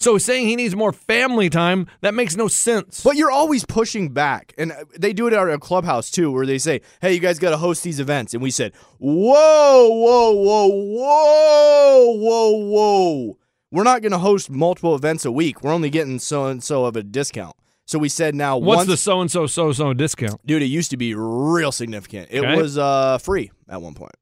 [0.02, 3.04] So saying he needs more family time, that makes no sense.
[3.04, 4.52] But you're always pushing back.
[4.58, 7.52] And they do it at our clubhouse too, where they say, hey, you guys got
[7.52, 8.34] to host these events.
[8.34, 13.38] And we said, whoa, whoa, whoa, whoa, whoa, whoa.
[13.72, 15.64] We're not going to host multiple events a week.
[15.64, 17.56] We're only getting so and so of a discount.
[17.86, 20.46] So we said now, What's once, the so and so so so discount?
[20.48, 20.62] dude?
[20.62, 22.30] It used to be real significant.
[22.32, 22.56] It Okay.
[22.60, 24.14] was uh, free at one point.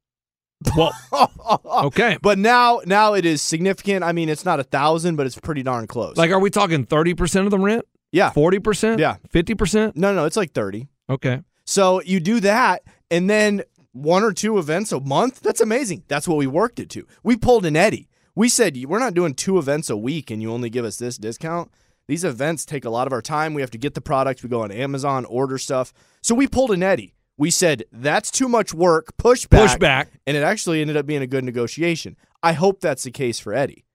[0.76, 0.94] Well,
[1.86, 2.18] okay.
[2.22, 4.04] But now, now it is significant.
[4.04, 6.18] I mean, it's not a thousand, but it's pretty darn close.
[6.18, 7.86] Like, are we talking 30% of the rent?
[8.12, 9.00] yeah, 40%?
[9.00, 9.18] Yeah.
[9.34, 9.96] 50%?
[9.96, 10.88] no, no, it's like thirty.
[11.10, 11.42] Okay.
[11.66, 15.42] So you do that, and then one or two events a month.
[15.42, 16.04] That's amazing.
[16.08, 17.06] That's what we worked it to.
[17.24, 18.10] We pulled an Eddie.
[18.36, 21.18] We said we're not doing two events a week, and you only give us this
[21.18, 21.72] discount.
[22.08, 23.54] These events take a lot of our time.
[23.54, 24.42] We have to get the products.
[24.42, 25.94] We go on Amazon, order stuff.
[26.22, 27.14] So we pulled an Eddie.
[27.40, 29.16] We said that's too much work.
[29.18, 29.62] Push back.
[29.62, 30.10] Push back.
[30.28, 32.18] And it actually ended up being a good negotiation.
[32.44, 33.86] I hope that's the case for Eddie.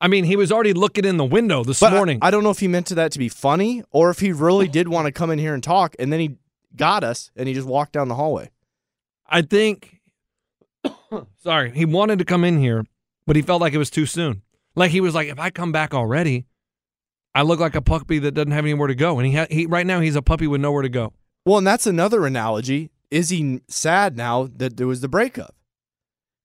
[0.00, 2.18] I mean, he was already looking in the window this But I- morning.
[2.20, 4.66] I, don't know if he meant to that to be funny or if he really
[4.66, 6.36] did want to come in here and talk, and then he
[6.74, 8.50] got us and he just walked down the hallway.
[9.26, 10.00] I think,
[11.42, 12.84] sorry, he wanted to come in here,
[13.24, 14.42] but he felt like it was too soon.
[14.74, 16.46] Like he was like, if I come back already,
[17.36, 19.18] I look like a puppy that doesn't have anywhere to go.
[19.20, 21.12] And he, ha- he right now he's a puppy with nowhere to go.
[21.44, 22.90] Well, and that's another analogy.
[23.10, 25.54] Is he sad now that there was the breakup?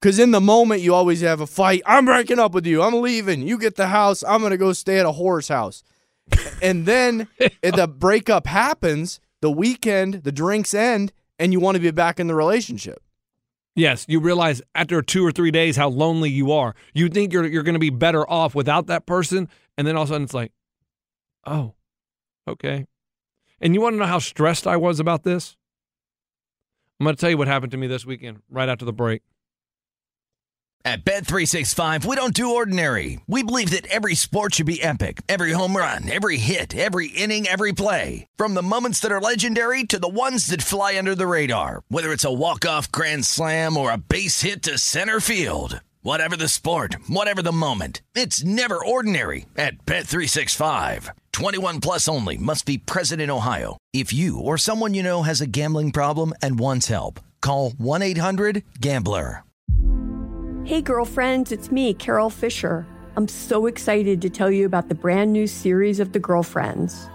[0.02, 1.82] Because in the moment, you always have a fight.
[1.86, 2.82] I'm breaking up with you.
[2.82, 3.48] I'm leaving.
[3.48, 4.24] You get the house.
[4.24, 5.84] I'm going to go stay at a whore's house.
[6.62, 11.82] and then if the breakup happens, the weekend, the drinks end, and you want to
[11.82, 13.02] be back in the relationship.
[13.76, 16.76] Yes, you realize after two or three days how lonely you are.
[16.94, 20.04] You think you're you're going to be better off without that person, and then all
[20.04, 20.52] of a sudden it's like,
[21.46, 21.74] oh,
[22.48, 22.86] okay.
[23.62, 25.58] And you want to know how stressed I was about this?
[27.00, 29.22] I'm going to tell you what happened to me this weekend right after the break.
[30.86, 33.20] At Bet365, we don't do ordinary.
[33.28, 35.22] We believe that every sport should be epic.
[35.28, 38.28] Every home run, every hit, every inning, every play.
[38.38, 41.84] From the moments that are legendary to the ones that fly under the radar.
[41.90, 45.82] Whether it's a walk-off grand slam or a base hit to center field.
[46.02, 48.02] Whatever the sport, whatever the moment.
[48.16, 51.10] It's never ordinary at Bet365.
[51.34, 53.76] 21 plus only must be present in Ohio.
[53.92, 59.44] If you or someone you know has a gambling problem and wants help, call 1-800-GAMBLER.
[60.64, 62.88] Hey, girlfriends, it's me, Carol Fisher.
[63.18, 67.10] I'm so excited to tell you about the brand new series of The Girlfriends.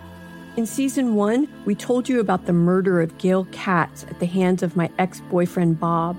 [0.59, 4.63] In season one, we told you about the murder of Gail Katz at the hands
[4.63, 6.19] of my ex boyfriend Bob.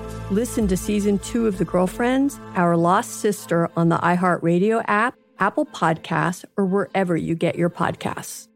[0.31, 5.65] Listen to season two of The Girlfriends, Our Lost Sister on the iHeartRadio app, Apple
[5.65, 8.47] Podcasts, or wherever you get your podcasts.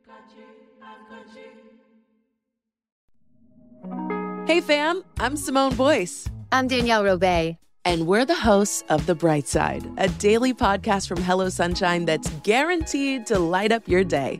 [4.48, 6.30] Hey fam, I'm Simone Boyce.
[6.50, 7.58] I'm Danielle Robay.
[7.84, 12.30] And we're the hosts of The Bright Side, a daily podcast from Hello Sunshine that's
[12.44, 14.40] guaranteed to light up your day.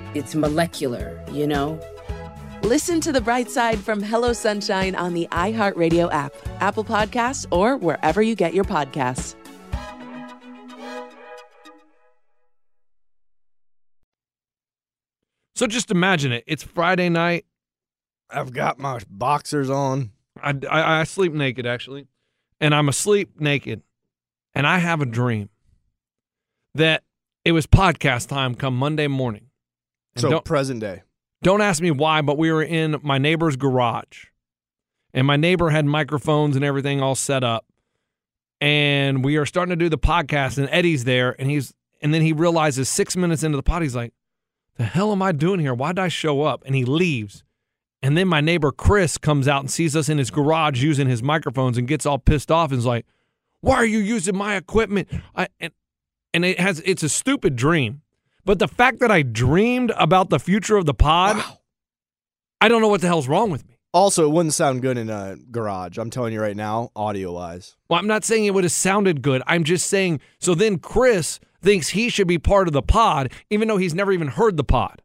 [0.13, 1.79] it's molecular, you know?
[2.63, 7.75] Listen to The Bright Side from Hello Sunshine on the iHeartRadio app, Apple Podcasts, or
[7.77, 9.35] wherever you get your podcasts.
[15.55, 16.43] So just imagine it.
[16.47, 17.45] It's Friday night.
[18.29, 20.11] I've got my boxers on.
[20.41, 22.07] I, I, I sleep naked, actually.
[22.59, 23.83] And I'm asleep naked.
[24.55, 25.49] And I have a dream
[26.73, 27.03] that
[27.45, 29.50] it was podcast time come Monday morning.
[30.15, 31.03] And So don't- present day.
[31.43, 34.25] Don't ask me why, but we were in my neighbor's garage.
[35.13, 37.65] And my neighbor had microphones and everything all set up.
[38.59, 42.21] And we are starting to do the podcast, and Eddie's there, and he's and then
[42.21, 44.13] he realizes six minutes into the pod, he's like,
[44.77, 45.73] The hell am I doing here?
[45.73, 46.63] Why did I show up?
[46.65, 47.43] And he leaves.
[48.03, 51.21] And then my neighbor Chris comes out and sees us in his garage using his
[51.21, 53.05] microphones and gets all pissed off and is like,
[53.61, 55.07] Why are you using my equipment?
[55.35, 55.71] I, and
[56.33, 58.01] and it has it's a stupid dream.
[58.45, 61.43] But the fact that I dreamed about the future of the pod,
[62.59, 63.77] I don't know what the hell's wrong with me.
[63.93, 65.97] Also, it wouldn't sound good in a garage.
[65.97, 67.75] I'm telling you right now, audio wise.
[67.89, 69.43] Well, I'm not saying it would have sounded good.
[69.47, 73.67] I'm just saying so then Chris thinks he should be part of the pod, even
[73.67, 75.01] though he's never even heard the pod.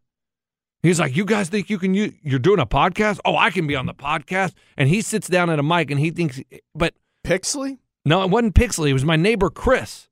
[0.82, 3.18] He's like, You guys think you can use you're doing a podcast?
[3.24, 4.52] Oh, I can be on the podcast.
[4.76, 6.40] And he sits down at a mic and he thinks
[6.74, 6.94] but
[7.26, 7.78] Pixley?
[8.04, 8.90] No, it wasn't Pixley.
[8.90, 10.08] It was my neighbor Chris.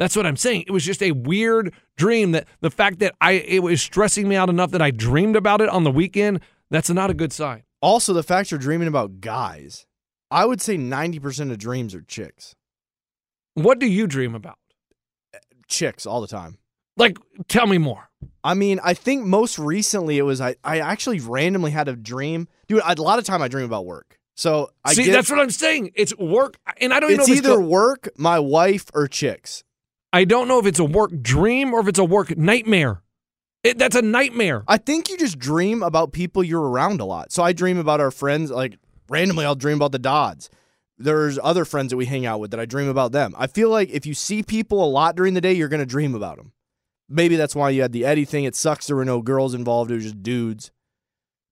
[0.00, 0.64] That's what I'm saying.
[0.66, 4.34] It was just a weird dream that the fact that I it was stressing me
[4.34, 7.64] out enough that I dreamed about it on the weekend, that's not a good sign.
[7.82, 9.84] Also, the fact you're dreaming about guys.
[10.30, 12.54] I would say 90% of dreams are chicks.
[13.54, 14.58] What do you dream about?
[15.66, 16.56] Chicks all the time.
[16.96, 18.08] Like, tell me more.
[18.42, 22.48] I mean, I think most recently it was I, I actually randomly had a dream.
[22.68, 24.18] Dude, a lot of time I dream about work.
[24.34, 25.90] So I See, get, that's what I'm saying.
[25.94, 29.06] It's work, and I don't even it's know if either it's work, my wife, or
[29.06, 29.62] chicks.
[30.12, 33.02] I don't know if it's a work dream or if it's a work nightmare.
[33.62, 34.64] It, that's a nightmare.
[34.66, 37.30] I think you just dream about people you're around a lot.
[37.30, 38.50] So I dream about our friends.
[38.50, 40.50] Like randomly, I'll dream about the Dodds.
[40.96, 43.34] There's other friends that we hang out with that I dream about them.
[43.38, 45.86] I feel like if you see people a lot during the day, you're going to
[45.86, 46.52] dream about them.
[47.08, 48.44] Maybe that's why you had the Eddie thing.
[48.44, 49.90] It sucks there were no girls involved.
[49.90, 50.70] It was just dudes.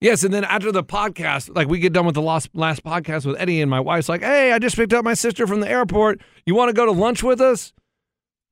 [0.00, 3.26] Yes, and then after the podcast, like we get done with the last last podcast
[3.26, 5.68] with Eddie, and my wife's like, "Hey, I just picked up my sister from the
[5.68, 6.20] airport.
[6.46, 7.72] You want to go to lunch with us?"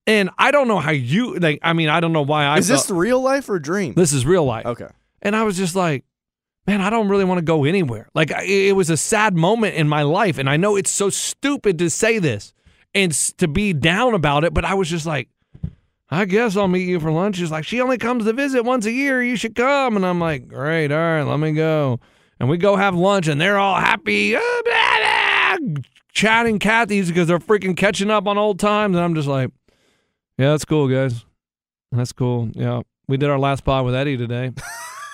[0.06, 1.58] And I don't know how you like.
[1.62, 2.58] I mean, I don't know why I.
[2.58, 3.94] Is this felt- real life or dream?
[3.94, 4.66] This is real life.
[4.66, 4.86] Okay.
[5.22, 6.04] And I was just like,
[6.66, 8.08] man, I don't really want to go anywhere.
[8.14, 10.38] Like, I- it was a sad moment in my life.
[10.38, 12.52] And I know it's so stupid to say this
[12.94, 15.28] and to be down about it, but I was just like,
[16.08, 17.36] I guess I'll meet you for lunch.
[17.36, 19.20] She's like, she only comes to visit once a year.
[19.20, 19.96] You should come.
[19.96, 20.92] And I'm like, great.
[20.92, 21.98] All right, let me go.
[22.38, 27.26] And we go have lunch, and they're all happy, "Ah, blah, blah," chatting Kathy's because
[27.28, 28.94] they're freaking catching up on old times.
[28.94, 29.50] And I'm just like,
[30.38, 31.24] yeah, that's cool, guys.
[31.92, 32.50] That's cool.
[32.54, 32.82] Yeah.
[33.08, 34.52] We did our last pod with Eddie today.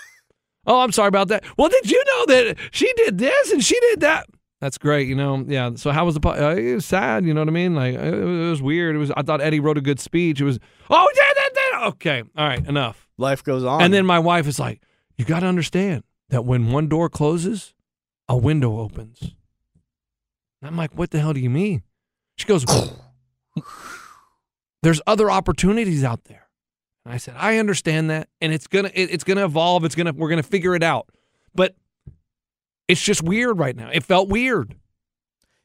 [0.66, 1.44] oh, I'm sorry about that.
[1.56, 4.26] Well, did you know that she did this and she did that?
[4.60, 5.44] That's great, you know.
[5.46, 5.72] Yeah.
[5.74, 6.40] So how was the pod?
[6.40, 7.74] Uh, it was sad, you know what I mean?
[7.74, 8.94] Like it, it was weird.
[8.94, 9.10] It was.
[9.10, 10.40] I thought Eddie wrote a good speech.
[10.40, 10.58] It was.
[10.88, 11.86] Oh, yeah, that, that.
[11.88, 12.22] Okay.
[12.36, 12.64] All right.
[12.66, 13.08] Enough.
[13.18, 13.82] Life goes on.
[13.82, 14.80] And then my wife is like,
[15.16, 17.74] "You got to understand that when one door closes,
[18.28, 19.20] a window opens."
[20.60, 21.82] And I'm like, "What the hell do you mean?"
[22.36, 22.64] She goes,
[24.82, 26.48] "There's other opportunities out there."
[27.04, 29.84] And I said, "I understand that, and it's gonna it, it's gonna evolve.
[29.84, 31.08] It's gonna we're gonna figure it out."
[31.54, 31.74] But
[32.88, 33.90] it's just weird right now.
[33.92, 34.76] It felt weird.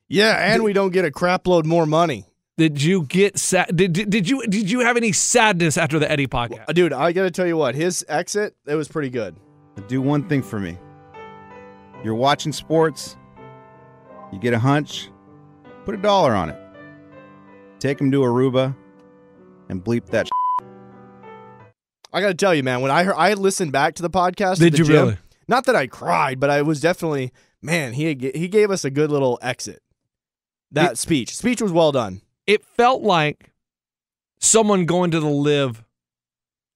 [0.08, 2.25] Yeah, and we don't get a crap load more money.
[2.58, 3.75] Did you get sad?
[3.75, 6.73] Did, did did you did you have any sadness after the Eddie podcast?
[6.73, 9.36] Dude, I got to tell you what, his exit, it was pretty good.
[9.88, 10.77] Do one thing for me.
[12.03, 13.15] You're watching sports,
[14.32, 15.10] you get a hunch,
[15.86, 16.60] put a dollar on it.
[17.80, 18.75] Take him to Aruba
[19.69, 20.27] and bleep that.
[22.13, 24.60] I got to tell you, man, when I heard, I listened back to the podcast.
[24.60, 24.93] Did the you gym.
[24.95, 25.17] really?
[25.47, 29.12] Not that I cried, but I was definitely, man, he he gave us a good
[29.12, 29.82] little exit.
[30.71, 31.36] That It- speech.
[31.36, 32.21] Speech was well done.
[32.45, 33.51] it felt like
[34.39, 35.84] someone going to the LIV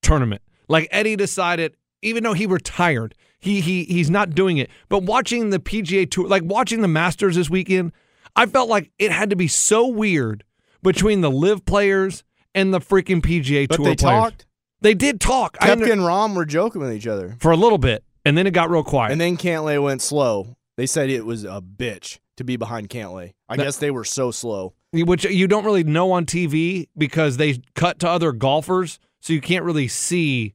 [0.02, 0.42] tournament.
[0.68, 4.70] Like Eddie decided, even though he retired, he he he's not doing it.
[4.90, 7.92] But watching the PGA tour, like watching the Masters this weekend,
[8.36, 10.44] I felt like it had to be so weird
[10.84, 12.24] between the LIV players
[12.56, 14.20] and the freaking PGA But tour they players.
[14.22, 14.46] talked.
[14.82, 15.58] They did talk.
[15.62, 17.36] I Koepka under- and Rahm were joking with each other.
[17.40, 19.12] for a little bit, and then it got real quiet.
[19.12, 20.56] And then Cantlay went slow.
[20.78, 23.34] They said it was a bitch to be behind Cantlay.
[23.48, 24.74] I That- guess they were so slow.
[24.94, 29.40] which you don't really know on TV because they cut to other golfers, so you
[29.42, 30.54] can't really see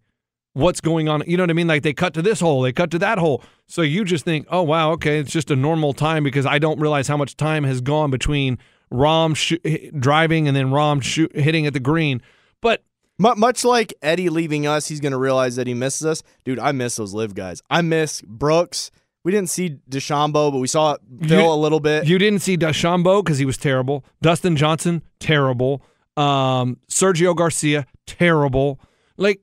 [0.53, 1.23] what's going on.
[1.27, 1.67] You know what I mean?
[1.69, 3.43] Like they cut to this hole, they cut to that hole.
[3.67, 6.81] So you just think, oh wow, okay, it's just a normal time because I don't
[6.81, 8.59] realize how much time has gone between
[8.93, 12.23] Rahm sh- driving and then Rahm shoot, hitting at the green.
[12.61, 12.83] But
[13.19, 16.23] Mu- much like Eddie leaving us, he's going to realize that he misses us.
[16.45, 17.63] Dude, I miss those LIV guys.
[17.71, 18.91] I miss Brooks.
[19.25, 20.97] We didn't see DeChambeau, but we saw
[21.27, 22.07] Phil You- a little bit.
[22.07, 24.05] You didn't see DeChambeau because he was terrible.
[24.23, 25.83] Dustin Johnson, terrible.
[26.17, 28.79] Um, Sergio Garcia, terrible.
[29.17, 29.41] Like,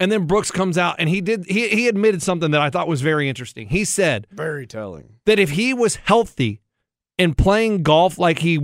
[0.00, 1.46] and then Brooks comes out and he did.
[1.46, 3.68] He he admitted something that I thought was very interesting.
[3.68, 5.14] He said Very telling.
[5.26, 6.60] that if he was healthy
[7.18, 8.58] and playing golf like he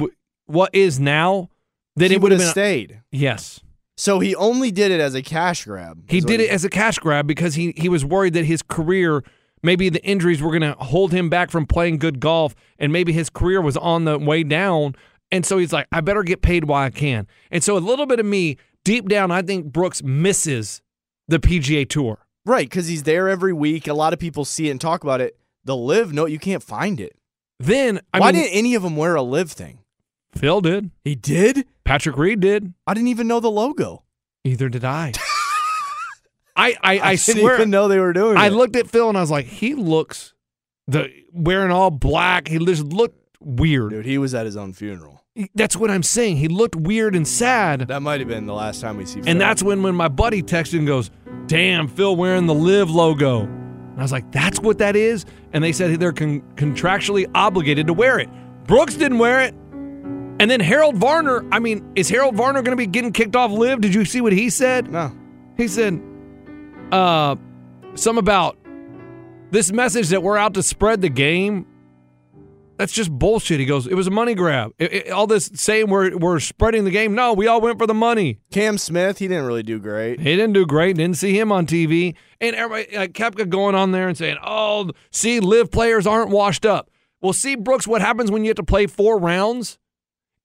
[0.49, 1.49] what is now,
[1.97, 3.01] then He it would have stayed.
[3.13, 3.61] Yes,
[3.97, 6.03] So he only did it as a cash grab.
[6.09, 9.23] He did it as a cash grab because he he was worried that his career,
[9.63, 13.13] maybe the injuries were going to hold him back from playing good golf, and maybe
[13.13, 14.95] his career was on the way down.
[15.31, 17.27] And so he's like, I better get paid while I can.
[17.51, 20.81] And so a little bit of me, deep down, I think Brooks misses
[21.27, 22.25] the PGA Tour.
[22.47, 23.87] Right, because he's there every week.
[23.89, 25.37] A lot of people see it and talk about it.
[25.65, 27.15] The LIV, no, you can't find it.
[27.59, 29.81] Then I Why mean, didn't any of them wear a LIV thing?
[30.38, 30.90] Phil did.
[31.05, 31.66] He did.
[31.85, 32.72] Patrick Reed did.
[32.87, 34.05] I didn't even know the logo.
[34.44, 35.12] Either did I.
[36.57, 38.51] I I, I, I didn't even know they were doing I it.
[38.51, 40.35] looked at Phil and I was like, he looks
[40.87, 42.48] the wearing all black.
[42.48, 43.90] He just looked weird.
[43.90, 45.24] Dude, he was at his own funeral.
[45.55, 46.38] That's what I'm saying.
[46.38, 47.83] He looked weird and sad.
[47.87, 49.20] That might have been the last time we see.
[49.20, 49.31] Phil.
[49.31, 51.12] And that's when when my buddy texted and goes,
[51.46, 55.62] "Damn, Phil wearing the LIV logo." And I was like, "That's what that is." And
[55.62, 58.29] they said they're con- contractually obligated to wear it.
[58.66, 59.55] Brooks didn't wear it.
[60.40, 63.51] And then Harold Varner, I mean, is Harold Varner going to be getting kicked off
[63.51, 63.81] LIV?
[63.81, 64.90] Did you see what he said?
[64.90, 65.12] No.
[65.57, 66.01] He said,
[66.92, 67.35] uh,
[67.94, 68.57] some about
[69.51, 71.66] this message that we're out to spread the game.
[72.77, 73.59] That's just bullshit.
[73.59, 74.70] He goes, it was a money grab.
[74.79, 77.12] It- it- all this saying we're, we're spreading the game.
[77.16, 78.38] No, we all went for the money.
[78.53, 80.20] Cam Smith, he didn't really do great.
[80.20, 80.94] He didn't do great.
[80.96, 82.14] Didn't see him on TV.
[82.40, 86.88] And everybody kept going on there and saying, oh, see, LIV players aren't washed up.
[87.20, 89.77] Well, see, Brooks, what happens when you have to play four rounds?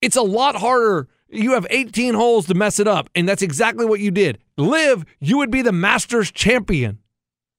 [0.00, 1.08] It's a lot harder.
[1.28, 3.08] You have 18 holes to mess it up.
[3.14, 4.38] And that's exactly what you did.
[4.56, 6.98] LIV, you would be the Masters champion.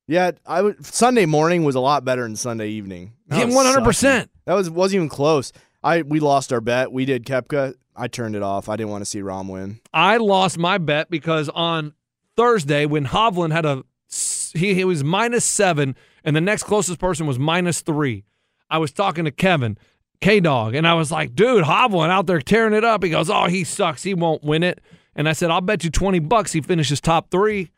[0.07, 0.85] Yeah, I would.
[0.85, 3.13] Sunday morning was a lot better than Sunday evening.
[3.27, 4.27] That Yeah, 100%.
[4.45, 5.51] That was wasn't even close.
[5.83, 6.91] I we lost our bet.
[6.91, 7.75] We did Koepka.
[7.95, 8.69] I turned it off.
[8.69, 9.79] I didn't want to see Rahm win.
[9.93, 11.93] I lost my bet because on
[12.35, 13.83] Thursday, when Hovland had a
[14.53, 18.25] he, he was minus seven, and the next closest person was minus three.
[18.69, 19.77] I was talking to Kevin
[20.25, 23.29] K Dog, and I was like, "Dude, Hovland out there tearing it up." He goes,
[23.29, 24.01] "Oh, he sucks.
[24.01, 24.81] He won't win it."
[25.15, 27.69] And I said, "I'll bet you twenty bucks he finishes top three.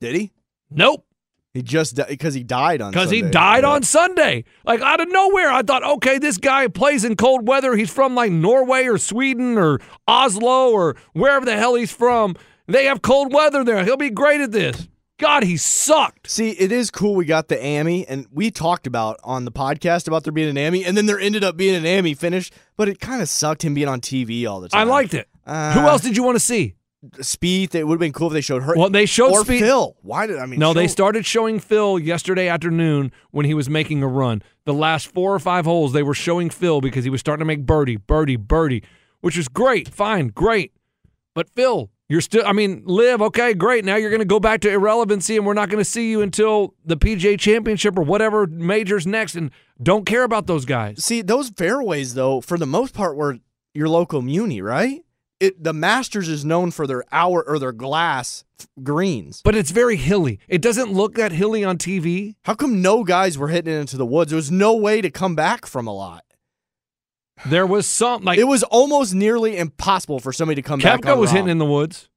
[0.00, 0.32] Did he?
[0.70, 1.04] Nope.
[1.52, 3.72] He just because he died on Because he died Yeah.
[3.72, 4.44] on Sunday.
[4.64, 5.50] Like out of nowhere.
[5.52, 7.76] I thought, okay, this guy plays in cold weather.
[7.76, 9.78] He's from like Norway or Sweden or
[10.08, 12.36] Oslo or wherever the hell he's from.
[12.68, 13.84] They have cold weather there.
[13.84, 14.88] He'll be great at this.
[15.22, 16.28] God, he sucked.
[16.28, 20.08] See, it is cool we got the AMI, and we talked about on the podcast
[20.08, 22.88] about there being an AMI, and then there ended up being an AMI finish, but
[22.88, 24.80] it kind of sucked him being on TV all the time.
[24.80, 25.28] I liked it.
[25.46, 26.74] Uh, Who else did you want to see?
[27.20, 27.72] Speed.
[27.76, 28.74] It would have been cool if they showed her.
[28.76, 29.96] Well, they showed or Spieth- Phil.
[30.02, 30.58] Why did I mean?
[30.58, 34.42] No, they started showing Phil yesterday afternoon when he was making a run.
[34.64, 37.44] The last four or five holes, they were showing Phil because he was starting to
[37.44, 38.82] make birdie, birdie, birdie,
[39.20, 39.88] which is great.
[39.88, 40.72] Fine, great.
[41.32, 43.86] But Phil, you're still, I mean, LIV, okay, great.
[43.86, 46.20] Now you're going to go back to irrelevancy and we're not going to see you
[46.20, 49.50] until the PGA Championship or whatever majors next and
[49.82, 51.02] don't care about those guys.
[51.02, 53.38] See, those fairways though, for the most part, were
[53.72, 55.02] your local muni, right?
[55.40, 58.44] It the Masters is known for their hour or their glass
[58.82, 59.40] greens.
[59.42, 60.38] But it's very hilly.
[60.48, 62.34] It doesn't look that hilly on TV.
[62.42, 64.32] How come no guys were hitting it into the woods?
[64.32, 66.24] There was no way to come back from a lot.
[67.46, 71.00] There was some, like, It was almost nearly impossible for somebody to come back.
[71.00, 72.08] Koepka was Rahm, hitting in the woods.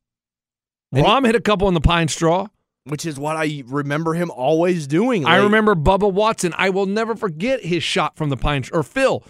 [0.91, 2.47] And Rahm hit a couple in the pine straw.
[2.85, 5.25] which is what I remember him always doing.
[5.25, 6.53] I remember Bubba Watson.
[6.55, 9.23] I will never forget his shot from the pine or Phil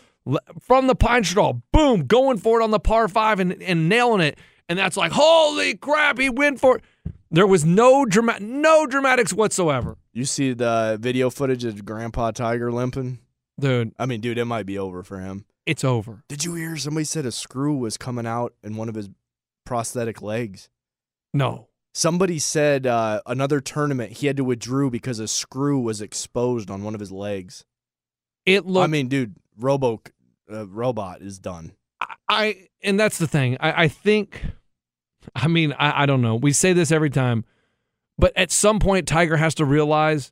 [0.60, 1.54] from the pine straw.
[1.72, 4.38] Boom, going for it on the par five and, and nailing it.
[4.68, 6.84] And that's like, holy crap, he went for it.
[7.32, 9.98] There was no drama- no dramatics whatsoever.
[10.12, 13.20] You see the video footage of Grandpa Tiger limping?
[13.60, 15.46] Dude, I mean, dude, it might be over for him.
[15.66, 16.24] It's over.
[16.28, 19.10] Did you hear somebody said a screw was coming out in one of his
[19.66, 20.70] prosthetic legs?
[21.34, 21.68] No.
[21.94, 26.84] Somebody said uh, another tournament he had to withdraw because a screw was exposed on
[26.84, 27.66] one of his legs.
[28.46, 30.02] It looked I mean, dude, Robo
[30.52, 31.72] uh, robot is done.
[32.28, 33.58] I and that's the thing.
[33.60, 34.42] I, I think
[35.34, 36.36] I mean, I, I don't know.
[36.36, 37.46] We say this every time,
[38.18, 40.32] but at some point Tiger has to realize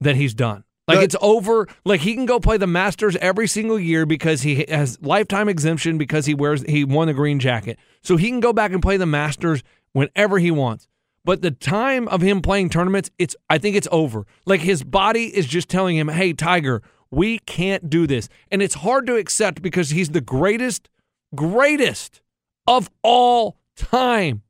[0.00, 0.64] that he's done.
[0.88, 1.66] Like But- it's over.
[1.84, 5.98] Like he can go play the Masters every single year because he has lifetime exemption
[5.98, 7.78] because he wears he won the green jacket.
[8.02, 10.86] So he can go back and play the Masters whenever he wants.
[11.24, 14.26] But the time of him playing tournaments, it's I think it's over.
[14.44, 18.76] Like his body is just telling him, "Hey Tiger, we can't do this." And it's
[18.76, 20.88] hard to accept because he's the greatest
[21.34, 22.20] greatest
[22.68, 24.42] of all time.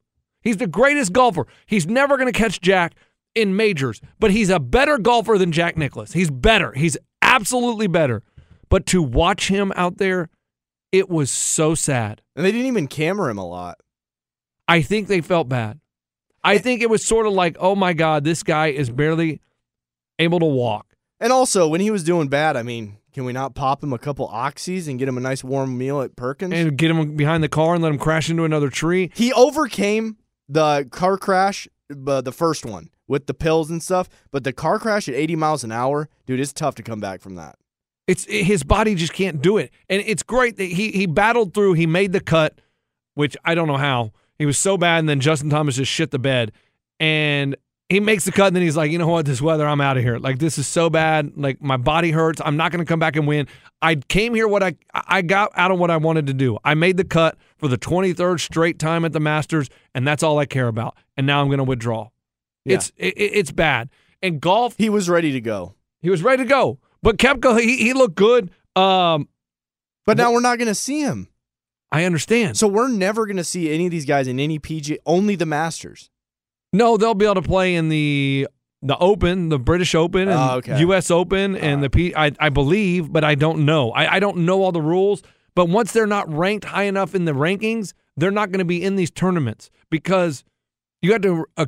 [0.42, 1.46] He's the greatest golfer.
[1.64, 2.94] He's never going to catch Jack
[3.37, 6.12] in majors, but he's a better golfer than Jack Nicklaus.
[6.12, 6.72] He's better.
[6.72, 8.22] He's absolutely better.
[8.68, 10.30] But to watch him out there,
[10.90, 12.22] it was so sad.
[12.34, 13.78] And they didn't even camera him a lot.
[14.66, 15.78] I think they felt bad.
[16.42, 19.40] I think it was sort of like, oh my God, this guy is barely
[20.18, 20.94] able to walk.
[21.20, 23.98] And also, when he was doing bad, I mean, can we not pop him a
[23.98, 26.52] couple oxys and get him a nice warm meal at Perkins?
[26.52, 29.10] And get him behind the car and let him crash into another tree.
[29.14, 30.16] he overcame
[30.48, 34.79] The car crash, uh, the first one with the pills and stuff, but the car
[34.79, 37.57] crash at 80 miles an hour, dude, it's tough to come back from that.
[38.07, 41.73] It's his body just can't do it, and it's great that he he battled through.
[41.73, 42.61] He made the cut,
[43.15, 46.13] which I don't know how he was so bad, and then Justin Thomas just shit
[46.13, 46.52] the bed,
[47.00, 47.57] and
[47.88, 49.96] he makes the cut, and then he's like, you know what, this weather, I'm out
[49.96, 50.19] of here.
[50.19, 51.33] Like this is so bad.
[51.37, 52.40] Like my body hurts.
[52.44, 53.46] I'm not going to come back and win.
[53.83, 56.59] I came here what I I got out of what I wanted to do.
[56.65, 60.38] I made the cut for the 23rd straight time at the Masters, and that's all
[60.38, 60.96] I care about.
[61.17, 62.09] And now I'm going to withdraw.
[62.67, 62.77] Yeah.
[62.77, 63.88] It's it, it's bad.
[64.23, 65.75] And golf, He was ready to go.
[66.00, 68.50] he was ready to go, but Koepka, he he looked good.
[68.75, 69.29] Um,
[70.04, 71.29] But now we're not going to see him.
[71.92, 72.56] I understand.
[72.56, 75.46] So we're never going to see any of these guys in any PG, only the
[75.46, 76.10] Masters.
[76.73, 78.48] No, they'll be able to play in the
[78.83, 80.79] the Open, the British Open, and Oh, okay.
[80.81, 81.10] U.S.
[81.10, 82.14] Open, and the P.
[82.14, 83.90] I, I believe, but I don't know.
[83.92, 85.23] I, I don't know all the rules.
[85.54, 88.83] But once they're not ranked high enough in the rankings, they're not going to be
[88.83, 90.44] in these tournaments because
[91.00, 91.67] you have to uh,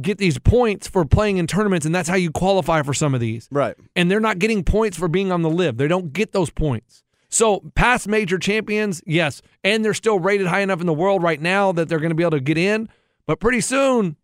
[0.00, 3.20] get these points for playing in tournaments, and that's how you qualify for some of
[3.20, 3.48] these.
[3.50, 3.74] Right.
[3.96, 5.76] And they're not getting points for being on the LIV.
[5.76, 7.02] They don't get those points.
[7.28, 11.40] So past major champions, yes, and they're still rated high enough in the world right
[11.40, 12.88] now that they're going to be able to get in.
[13.26, 14.16] But pretty soon,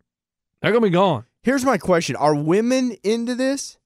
[0.61, 1.25] they're going to be gone.
[1.41, 3.77] Here's my question Are women into this?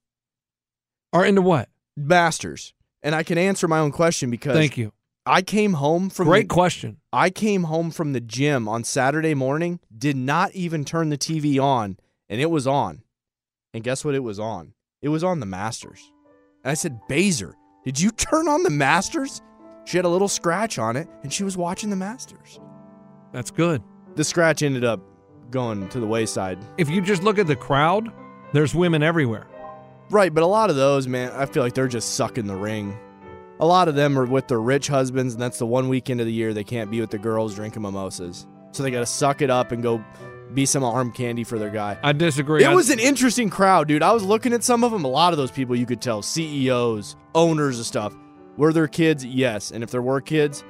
[1.14, 1.70] Are into what?
[1.96, 2.74] Masters.
[3.04, 4.92] And I can answer my own question because Thank you.
[5.26, 6.98] I came home from Great the, question.
[7.14, 11.62] I came home from the gym on Saturday morning, did not even turn the TV
[11.62, 11.98] on,
[12.28, 13.04] and it was on.
[13.74, 14.74] And guess what it was on?
[15.02, 16.12] It was on the Masters.
[16.64, 17.56] And I said, Baser,
[17.86, 19.42] did you turn on the Masters?
[19.86, 22.60] She had a little scratch on it, and she was watching the Masters.
[23.32, 23.84] That's good.
[24.16, 25.02] The scratch ended up
[25.52, 26.58] going to the wayside.
[26.80, 28.12] If you just look at the crowd,
[28.54, 29.48] there's women everywhere.
[30.10, 32.98] Right, but a lot of those, man, I feel like they're just sucking the ring.
[33.62, 36.26] A lot of them are with their rich husbands, and that's the one weekend of
[36.26, 38.48] the year they can't be with the girls drinking mimosas.
[38.72, 40.04] So they got to suck it up and go
[40.54, 41.98] be some arm candy for their guy.
[42.04, 42.64] I disagree.
[42.64, 44.02] It I- was an interesting crowd, dude.
[44.02, 45.06] I was looking at some of them.
[45.06, 48.16] A lot of those people you could tell CEOs, owners of stuff.
[48.58, 49.24] Were there kids?
[49.24, 49.72] Yes.
[49.72, 50.64] And if there were kids,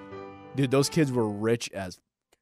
[0.56, 1.98] dude, those kids were rich as.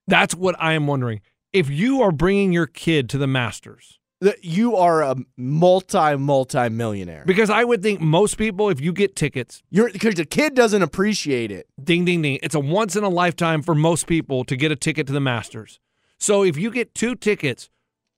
[0.07, 1.21] That's what I am wondering.
[1.53, 6.69] If you are bringing your kid to the Masters, that You are a multi, multi
[6.69, 7.23] millionaire.
[7.25, 10.81] because I would think most people, if you get tickets, You're because the kid doesn't
[10.81, 11.67] appreciate it.
[11.83, 14.75] ding, ding, ding, it's a once in a lifetime for most people to get a
[14.75, 15.79] ticket to the Masters.
[16.17, 17.69] So if you get two tickets,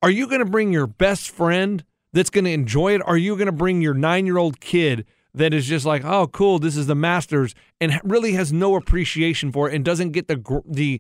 [0.02, 1.84] are you going to bring your best friend
[2.14, 3.02] that's going to enjoy it?
[3.06, 6.28] Are you going to bring your nine year old kid that is just like, oh,
[6.28, 10.28] cool, this is the Masters, and really has no appreciation for it and doesn't get
[10.28, 11.00] the the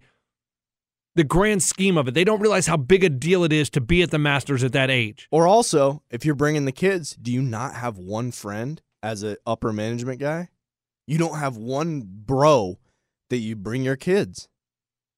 [1.15, 2.13] the grand scheme of it?
[2.13, 4.73] They don't realize how big a deal it is to be at the Masters at
[4.73, 5.27] that age.
[5.31, 9.37] Or also, if you're bringing the kids, do you not have one friend as an
[9.45, 10.49] upper management guy?
[11.07, 12.79] You don't have one bro
[13.29, 14.47] that you bring your kids.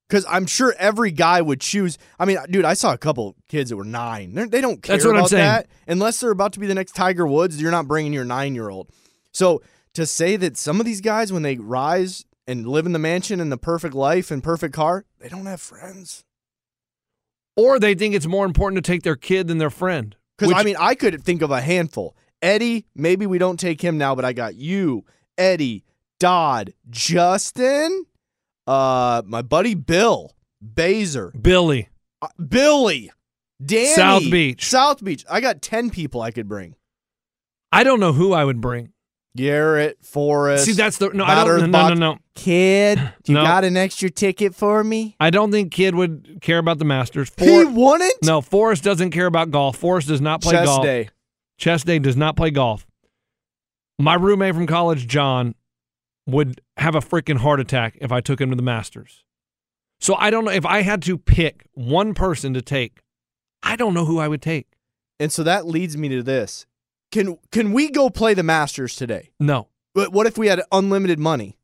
[0.10, 1.98] Because I'm sure every guy would choose.
[2.20, 4.96] I mean, dude, I saw a couple kids that were 9 They're, they don't care
[4.96, 5.44] That's what I'm about saying.
[5.44, 7.60] that unless they're about to be the next Tiger Woods.
[7.60, 8.90] You're not bringing your nine year old.
[9.32, 9.64] So
[9.94, 13.40] to say that some of these guys, when they rise and live in the mansion
[13.40, 16.24] and the perfect life and perfect car, they don't have friends.
[17.56, 20.16] Or they think it's more important to take their kid than their friend.
[20.38, 22.16] Because which- I mean, I could think of a handful.
[22.42, 25.06] Eddie, maybe we don't take him now, but I got you,
[25.38, 25.86] Eddie,
[26.20, 28.06] Dodd, Justin,
[28.68, 30.32] uh, my buddy Bill,
[30.62, 31.90] Baser, Billy,
[32.22, 33.12] uh, Billy,
[33.64, 34.66] Danny, South Beach.
[34.66, 35.24] South Beach.
[35.30, 36.76] I got ten people I could bring.
[37.72, 38.93] I don't know who I would bring.
[39.36, 40.66] Garrett, Forrest.
[40.66, 41.24] See, that's the no.
[41.24, 41.72] I don't.
[41.72, 42.18] No, no, no, no.
[42.36, 43.44] Kid, you No.
[43.44, 45.16] got an extra ticket for me?
[45.20, 47.32] I don't think Kid would care about the Masters.
[47.38, 48.14] He For- wouldn't.
[48.24, 49.78] no, Forrest doesn't care about golf.
[49.78, 50.84] Forrest does not play Chest golf.
[50.84, 51.10] day.
[51.58, 52.86] Chest day does not play golf.
[54.00, 55.56] My roommate from college, John,
[56.28, 59.24] would have a freaking heart attack if I took him to the Masters.
[60.00, 63.00] So I don't know if I had to pick one person to take.
[63.62, 64.68] I don't know who I would take.
[65.20, 66.66] And so that leads me to this:
[67.14, 69.30] Can can we go play the Masters today?
[69.40, 71.58] No, But what if we had unlimited money?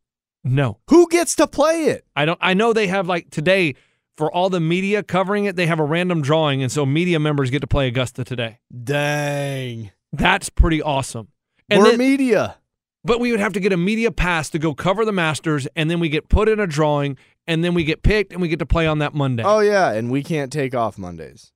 [0.43, 0.77] no.
[0.89, 2.05] Who gets to play it?
[2.15, 2.37] I don't.
[2.39, 3.73] I know they have like today
[4.15, 5.55] for all the media covering it.
[5.55, 8.59] They have a random drawing, and so media members get to play Augusta today.
[8.83, 9.89] Dang.
[10.13, 11.29] That's pretty awesome.
[11.67, 12.57] And More then- media.
[13.03, 15.89] But we would have to get a media pass to go cover the Masters, and
[15.89, 18.59] then we get put in a drawing, and then we get picked, and we get
[18.59, 19.41] to play on that Monday.
[19.45, 21.51] Oh yeah, and we can't take off Mondays.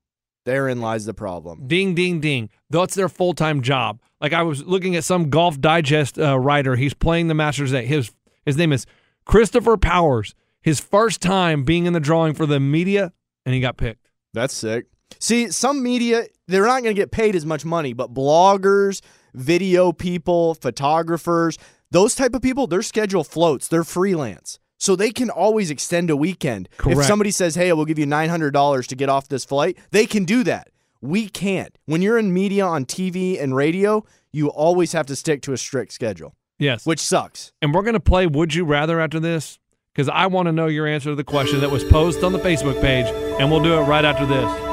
[0.45, 1.67] Therein lies the problem.
[1.67, 2.49] Ding, ding, ding.
[2.69, 3.99] That's their full time job.
[4.19, 6.75] Like I was looking at some Golf Digest uh, writer.
[6.75, 7.71] He's playing the Masters.
[7.71, 7.85] Today.
[7.85, 8.11] His
[8.45, 8.85] his name is
[9.25, 10.35] Christopher Powers.
[10.61, 13.11] His first time being in the drawing for the media,
[13.45, 14.09] and he got picked.
[14.33, 14.85] That's sick.
[15.19, 19.01] See, some media they're not going to get paid as much money, but bloggers,
[19.33, 21.57] video people, photographers,
[21.91, 23.67] those type of people, their schedule floats.
[23.67, 24.59] They're freelance.
[24.83, 26.67] So they can always extend a weekend.
[26.85, 30.25] If somebody says, hey, we'll give you $900 to get off this flight, they can
[30.25, 30.71] do that.
[30.99, 31.77] We can't.
[31.85, 34.03] When you're in media on TV and radio,
[34.33, 36.85] you always have to stick to a strict schedule, Yes.
[36.85, 37.53] which sucks.
[37.61, 39.57] And we're going to play Would You Rather after this
[39.95, 42.39] because I want to know your answer to the question that was posted on the
[42.39, 43.05] Facebook page,
[43.39, 44.72] and we'll do it right after this.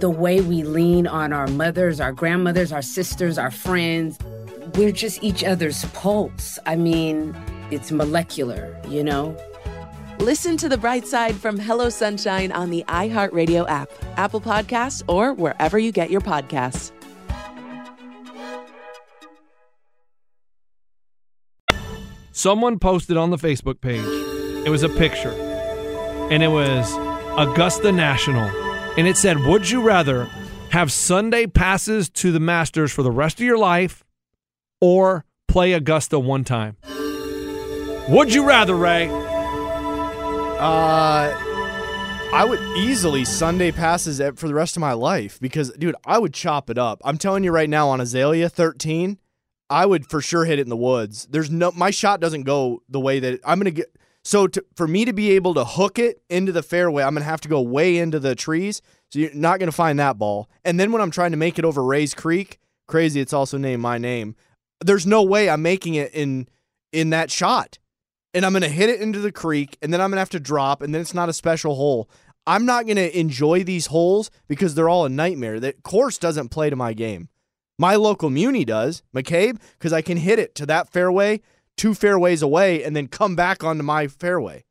[0.00, 4.18] the way we lean on our mothers, our grandmothers, our sisters, our friends.
[4.74, 6.58] We're just each other's pulse.
[6.66, 7.36] I mean,
[7.70, 9.36] it's molecular, you know?
[10.18, 15.32] Listen to The Bright Side from Hello Sunshine on the iHeartRadio app, Apple Podcasts, or
[15.32, 16.92] wherever you get your podcasts.
[22.32, 24.04] Someone posted on the Facebook page.
[24.66, 25.32] It was a picture,
[26.30, 26.92] and it was
[27.36, 28.48] Augusta National,
[28.96, 30.24] and it said, "Would you rather
[30.70, 34.04] have Sunday passes to the Masters for the rest of your life,
[34.80, 36.76] or play Augusta one time?"
[38.08, 39.08] Would you rather, Ray?
[40.58, 41.32] Uh,
[42.34, 46.34] I would easily Sunday passes for the rest of my life because, dude, I would
[46.34, 47.00] chop it up.
[47.04, 49.18] I'm telling you right now, on Azalea 13,
[49.70, 51.28] I would for sure hit it in the woods.
[51.30, 53.86] There's no, my shot doesn't go the way that I'm gonna get.
[54.24, 57.24] So to, for me to be able to hook it into the fairway, I'm gonna
[57.24, 58.80] have to go way into the trees.
[59.12, 60.48] So you're not gonna find that ball.
[60.64, 62.58] And then when I'm trying to make it over Rae's Creek,
[62.88, 64.34] crazy, it's also named my name.
[64.80, 66.48] There's no way I'm making it in
[66.92, 67.78] in that shot
[68.34, 70.30] and I'm going to hit it into the creek, and then I'm going to have
[70.30, 72.10] to drop, and then it's not a special hole.
[72.46, 75.60] I'm not going to enjoy these holes because they're all a nightmare.
[75.60, 77.28] That course doesn't play to my game.
[77.78, 81.40] My local Muni does, McCabe, because I can hit it to that fairway,
[81.76, 84.64] two fairways away, and then come back onto my fairway.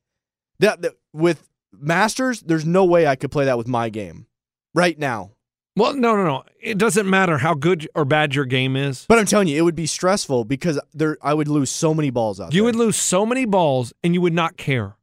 [0.59, 4.27] That, that with Masters, there's no way I could play that with my game
[4.73, 5.31] right now.
[5.75, 6.43] Well, no, no, no.
[6.61, 9.05] It doesn't matter how good or bad your game is.
[9.09, 12.11] But I'm telling you, it would be stressful because there I would lose so many
[12.11, 12.65] balls out You there.
[12.65, 14.97] would lose so many balls, and you would not care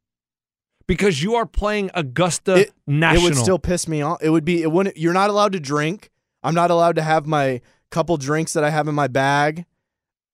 [0.87, 3.21] because you are playing Augusta National.
[3.21, 4.23] It would still piss me off.
[4.23, 4.61] It would be.
[4.61, 4.95] It wouldn't.
[4.95, 6.09] You're not allowed to drink.
[6.41, 9.65] I'm not allowed to have my couple drinks that I have in my bag.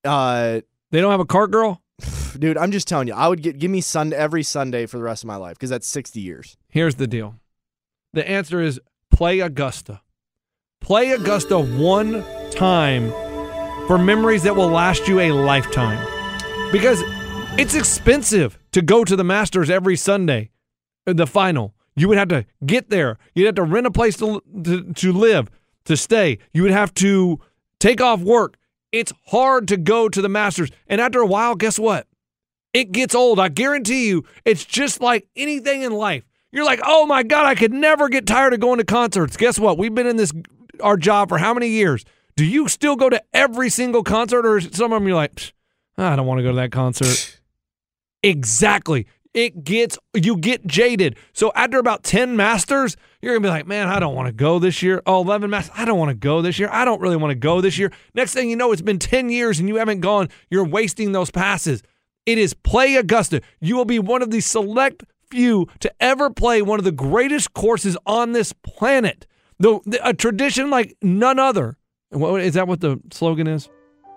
[0.05, 0.61] Uh,
[0.91, 1.81] they don't have a cart girl,
[2.39, 2.57] dude.
[2.57, 3.13] I'm just telling you.
[3.13, 5.69] I would get give me Sunday every Sunday for the rest of my life because
[5.69, 6.57] that's 60 years.
[6.69, 7.35] Here's the deal.
[8.13, 8.79] The answer is
[9.11, 10.01] play Augusta.
[10.81, 13.11] Play Augusta one time
[13.87, 16.05] for memories that will last you a lifetime.
[16.71, 17.01] Because
[17.57, 20.51] it's expensive to go to the Masters every Sunday,
[21.07, 21.73] uh, the final.
[21.95, 23.17] You would have to get there.
[23.33, 25.49] You'd have to rent a place to, to, to live,
[25.85, 26.37] to stay.
[26.53, 27.39] You would have to
[27.79, 28.56] take off work.
[28.91, 30.71] It's hard to go to the Masters.
[30.87, 32.07] And after a while, guess what?
[32.73, 33.39] It gets old.
[33.39, 36.23] I guarantee you, it's just like anything in life.
[36.51, 39.35] You're like, oh my God, I could never get tired of going to concerts.
[39.35, 39.77] Guess what?
[39.77, 40.31] We've been in this
[40.81, 42.05] our job for how many years?
[42.35, 45.53] Do you still go to every single concert, or some of them you're like,
[45.97, 47.39] ah, I don't want to go to that concert?
[48.23, 49.07] exactly.
[49.33, 51.17] It gets you get jaded.
[51.33, 52.95] So after about 10 masters,
[53.27, 55.01] you're gonna be like, man, I don't want to go this year.
[55.05, 56.69] Oh, 11 masters, I don't want to go this year.
[56.71, 57.91] I don't really want to go this year.
[58.13, 60.29] Next thing you know, it's been 10 years and you haven't gone.
[60.49, 61.83] You're wasting those passes.
[62.25, 63.41] It is Play Augusta.
[63.59, 67.53] You will be one of the select few to ever play one of the greatest
[67.53, 69.27] courses on this planet.
[69.59, 71.77] The, a tradition like none other.
[72.11, 73.67] What, is that what the slogan is?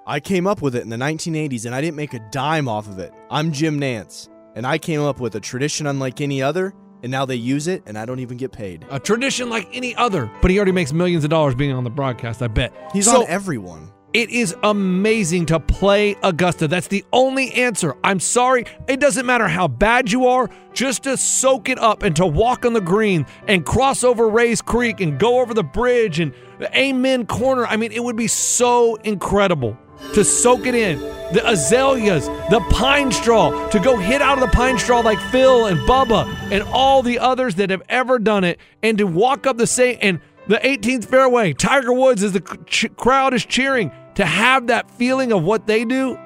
[0.07, 2.89] I came up with it in the 1980s and I didn't make a dime off
[2.89, 3.13] of it.
[3.29, 6.73] I'm Jim Nantz and I came up with a tradition unlike any other
[7.03, 8.85] and now they use it and I don't even get paid.
[8.91, 11.91] A tradition like any other, but he already makes millions of dollars being on the
[11.91, 12.73] broadcast, I bet.
[12.93, 13.89] He's So- on everyone.
[14.13, 16.67] It is amazing to play Augusta.
[16.67, 17.95] That's the only answer.
[18.03, 18.65] I'm sorry.
[18.89, 22.67] It doesn't matter how bad you are, just to soak it up and to walk
[22.67, 26.33] on the green and cross over Rae's Creek and go over the bridge and
[26.75, 27.65] Amen Corner.
[27.67, 29.79] I mean, it would be so incredible
[30.15, 30.99] to soak it in.
[31.33, 35.67] The azaleas, the pine straw, to go hit out of the pine straw like Phil
[35.67, 39.57] and Bubba and all the others that have ever done it, and to walk up
[39.57, 43.93] the same and the 18th fairway, Tiger Woods as the ch- crowd is cheering.
[44.17, 46.19] To have that feeling of what they do,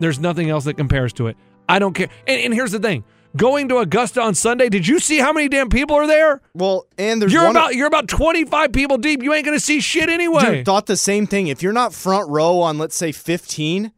[0.00, 1.36] there's nothing else that compares to it.
[1.68, 2.08] I don't care.
[2.26, 3.04] And, and here's the thing:
[3.36, 6.40] going to Augusta on Sunday, did you see how many damn people are there?
[6.54, 9.22] Well, and there's You're about you're about 25 people deep.
[9.22, 10.56] You ain't gonna see shit anyway.
[10.56, 11.48] Dude, thought the same thing.
[11.48, 13.92] If you're not front row on, let's say, 15,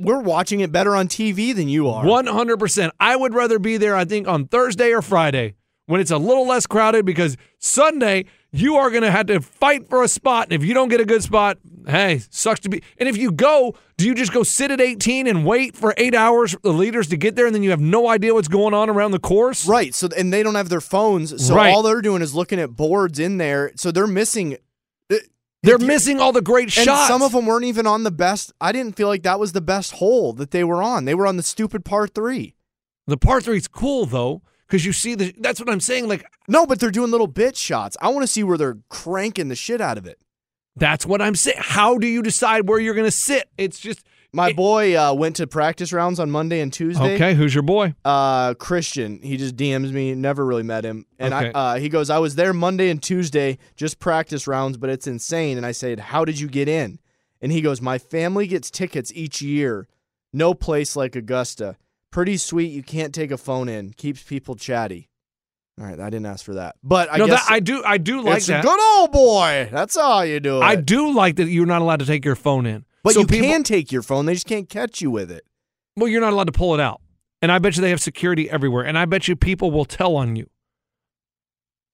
[0.00, 2.04] we're watching it better on TV than you are.
[2.04, 2.90] 100%.
[3.00, 5.54] I would rather be there, I think, on Thursday or Friday
[5.86, 9.88] when it's a little less crowded because Sunday, you are going to have to fight
[9.88, 10.44] for a spot.
[10.44, 11.58] And if you don't get a good spot,
[11.88, 12.82] hey, sucks to be.
[12.98, 16.14] And if you go, do you just go sit at 18 and wait for eight
[16.14, 18.74] hours for the leaders to get there and then you have no idea what's going
[18.74, 19.66] on around the course?
[19.66, 19.94] Right.
[19.94, 21.72] So and they don't have their phones, so Right.
[21.72, 23.72] all they're doing is looking at boards in there.
[23.76, 24.56] So they're missing.
[25.10, 25.16] Uh,
[25.64, 27.08] they're missing all the great and shots.
[27.08, 28.52] some of them weren't even on the best.
[28.60, 31.04] I didn't feel like that was the best hole that they were on.
[31.04, 32.54] They were on the stupid par three.
[33.06, 35.34] The par three's cool though because you see the.
[35.38, 36.06] That's what I'm saying.
[36.08, 37.96] Like No, but they're doing little bit shots.
[38.00, 40.18] I want to see where they're cranking the shit out of it.
[40.78, 41.58] That's what I'm saying.
[41.60, 43.48] How do you decide where you're going to sit?
[43.58, 47.14] It's just My boy uh, went to practice rounds on Monday and Tuesday.
[47.14, 47.34] okay.
[47.34, 47.94] Who's your boy?
[48.04, 49.20] uh Christian.
[49.22, 50.14] He just DMs me.
[50.14, 51.50] Never really met him, and Okay.
[51.54, 55.06] I uh, he goes, I was there Monday and Tuesday, just practice rounds, but it's
[55.06, 55.56] insane.
[55.56, 56.98] And I said, How did you get in?
[57.40, 59.88] And he goes, My family gets tickets each year.
[60.32, 61.76] No place like Augusta.
[62.10, 62.70] Pretty sweet.
[62.72, 63.92] You can't take a phone in.
[63.92, 65.08] Keeps people chatty.
[65.78, 67.82] All right, I didn't ask for that, but I no, guess that, I do.
[67.84, 68.64] I do like it's that.
[68.64, 69.68] a good old boy.
[69.70, 70.64] That's how you do it.
[70.64, 72.84] I do like that you're not allowed to take your phone in.
[73.04, 74.26] but So you people- can take your phone.
[74.26, 75.44] They just can't catch you with it.
[75.96, 77.00] Well, you're not allowed to pull it out.
[77.40, 78.84] And I bet you they have security everywhere.
[78.84, 80.48] And I bet you people will tell on you.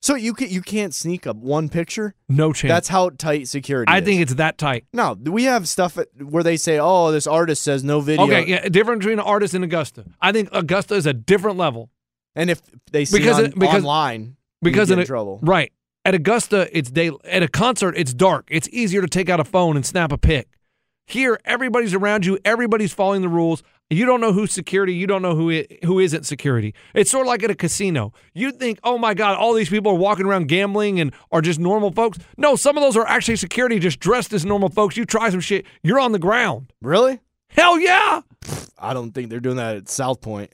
[0.01, 2.15] So you can you can't sneak up one picture.
[2.29, 2.71] No chance.
[2.71, 3.91] That's how tight security.
[3.91, 4.05] I is.
[4.05, 4.85] think it's that tight.
[4.93, 8.69] No, we have stuff where they say, "Oh, this artist says no video." Okay, yeah,
[8.69, 10.05] different between an artist and Augusta.
[10.21, 11.89] I think Augusta is a different level
[12.37, 12.61] And if
[12.93, 15.39] they see Because on, it- because- online, because in a- trouble.
[15.43, 15.73] Right.
[16.07, 17.11] At Augusta, it's day.
[17.25, 18.47] At a concert, it's dark.
[18.51, 20.49] It's easier to take out a phone and snap a pic.
[21.07, 22.39] Here, everybody's around you.
[22.45, 23.63] Everybody's following the rules.
[23.91, 24.95] You don't know who's security.
[24.95, 26.75] You don't know who i- who isn't security.
[26.95, 28.13] It's sort of like at a casino.
[28.35, 31.59] You think, oh my God, all these people are walking around gambling and are just
[31.61, 32.19] normal folks.
[32.39, 34.97] No, some of those are actually security, just dressed as normal folks.
[34.97, 36.73] You try some shit, you're on the ground.
[36.83, 37.21] Really?
[37.49, 38.23] Hell yeah!
[38.79, 40.51] I don't think they're doing that at South Point.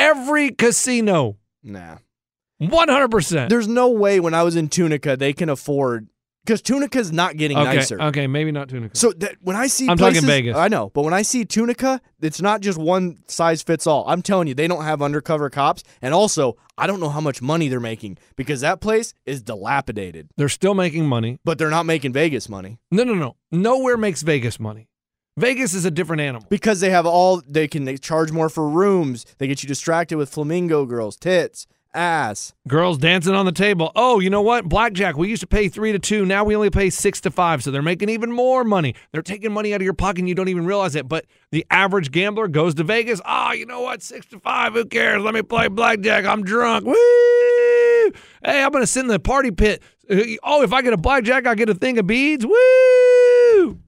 [0.00, 1.98] Every casino, Nah.
[2.58, 3.50] one hundred percent.
[3.50, 6.08] There's no way when I was in Tunica they can afford
[6.44, 8.00] because Tunica's not getting Okay, nicer.
[8.00, 8.96] okay, maybe not Tunica.
[8.96, 10.56] So that when I see I'm talking Vegas.
[10.56, 14.04] I know, but when I see Tunica, it's not just one size fits all.
[14.08, 17.42] I'm telling you, they don't have undercover cops, and also I don't know how much
[17.42, 20.30] money they're making because that place is dilapidated.
[20.38, 21.38] They're still making money.
[21.44, 23.36] But they're not making Vegas money No, no, no.
[23.52, 24.88] Nowhere makes Vegas money.
[25.40, 26.46] Vegas is a different animal.
[26.50, 27.42] because they have all.
[27.48, 29.24] They can they charge more for rooms.
[29.38, 32.52] They get you distracted with flamingo girls, tits, ass.
[32.68, 33.90] Girls dancing on the table.
[33.96, 34.68] Oh, you know what?
[34.68, 35.16] Blackjack.
[35.16, 36.24] We used to pay three to two.
[36.24, 37.62] Now we only pay six to five.
[37.64, 38.94] So they're making even more money.
[39.12, 41.08] They're taking money out of your pocket and you don't even realize it.
[41.08, 43.20] But the average gambler goes to Vegas.
[43.24, 44.02] Ah, you know what?
[44.02, 44.74] Six to five.
[44.74, 45.22] Who cares?
[45.22, 46.24] Let me play blackjack.
[46.26, 46.84] I'm drunk.
[46.86, 46.94] Woo!
[48.44, 49.82] Hey, I'm going to sit in the party pit.
[50.08, 52.44] Uh, Oh, if I get a blackjack, I get a thing of beads.
[52.46, 52.54] Woo!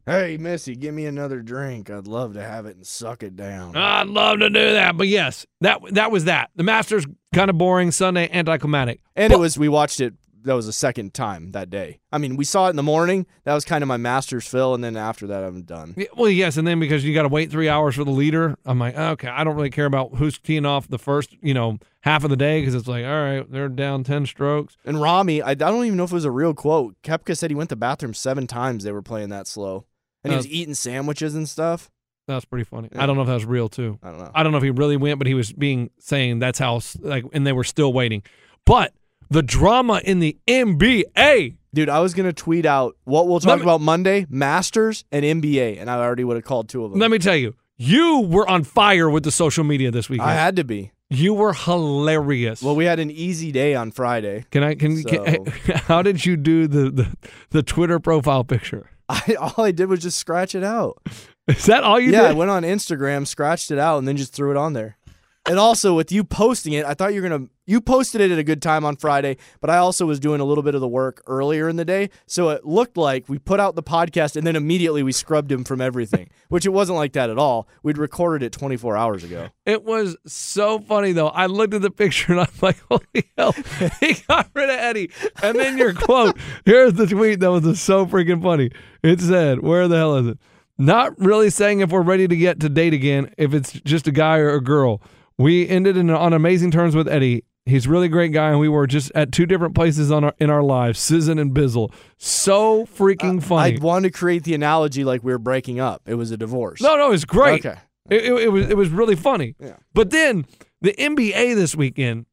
[0.06, 1.90] Hey, Missy, give me another drink.
[1.90, 3.76] I'd love to have it and suck it down.
[3.76, 6.50] I'd love to do that, but yes, that that was that.
[6.56, 7.90] The Masters kind of boring.
[7.90, 9.00] Sunday anticlimactic.
[9.16, 10.14] And it was we watched it.
[10.45, 12.01] That was the second time that day.
[12.11, 13.26] I mean, we saw it in the morning.
[13.45, 15.95] That was kind of my Masters fill, and then after that, I'm done.
[15.97, 18.57] Yeah, well, yes, and then because you got to wait three hours for the leader,
[18.64, 21.78] I'm like, okay, I don't really care about who's teeing off the first, you know,
[22.01, 24.76] half of the day because it's like, all right, they're down ten strokes.
[24.84, 26.97] And Rami, I, I don't even know if it was a real quote.
[27.03, 28.84] Koepka said he went to the bathroom seven times.
[28.84, 29.86] They were playing that slow,
[30.24, 31.90] and he was eating sandwiches and stuff.
[32.28, 32.88] That's pretty funny.
[32.95, 33.99] I don't know if that was real too.
[34.03, 34.30] I don't know.
[34.34, 37.24] I don't know if he really went, but he was being saying that's how like,
[37.32, 38.22] and they were still waiting.
[38.64, 38.93] But
[39.32, 43.62] the drama in the NBA, Dude, I was gonna tweet out what we'll talk me-
[43.62, 47.00] about Monday: Masters and NBA, and I already would have called two of them.
[47.00, 50.28] let me tell you, you were on fire with the social media this weekend.
[50.28, 50.92] I had to be.
[51.08, 52.62] you were hilarious.
[52.62, 54.44] Well, we had an easy day on Friday.
[54.50, 54.74] Can I?
[54.74, 55.46] Can, can
[55.86, 57.16] how did you do the, the
[57.50, 58.90] the Twitter profile picture?
[59.08, 61.00] I all I did was just scratch it out.
[61.48, 62.24] Is that all you yeah, did?
[62.24, 64.96] Yeah, I went on Instagram, scratched it out, and then just threw it on there.
[65.45, 68.38] And also with you posting it, I thought you were gonna you posted it at
[68.38, 70.88] a good time on Friday, but I also was doing a little bit of the
[70.88, 74.47] work earlier in the day, so it looked like we put out the podcast and
[74.47, 77.66] then immediately we scrubbed him from everything, which it wasn't like that at all.
[77.82, 79.49] We'd recorded it 24 hours ago.
[79.66, 81.28] It was so funny though.
[81.28, 83.53] I looked at the picture and I'm like, holy hell,
[84.01, 85.11] he got rid of Eddie.
[85.43, 86.36] And then your quote.
[86.64, 88.70] Here's the tweet that was so freaking funny.
[89.03, 90.38] It said, "Where the hell is it?"
[90.78, 94.12] Not really saying if we're ready to get to date again, if it's just a
[94.12, 95.03] guy or a girl.
[95.38, 97.44] We ended in, on amazing terms with Eddie.
[97.64, 100.34] He's a really great guy, and we were just at two different places on our,
[100.38, 101.92] in our lives, Sizzin and Bizzle.
[102.18, 103.76] So freaking funny.
[103.76, 106.02] I wanted to create the analogy like we were breaking up.
[106.06, 106.80] It was a divorce.
[106.80, 107.64] No, no, it's great.
[107.64, 107.78] Okay.
[108.10, 109.54] It, it, it was it was really funny.
[109.60, 109.76] Yeah.
[109.94, 110.44] But then
[110.80, 112.26] the NBA this weekend,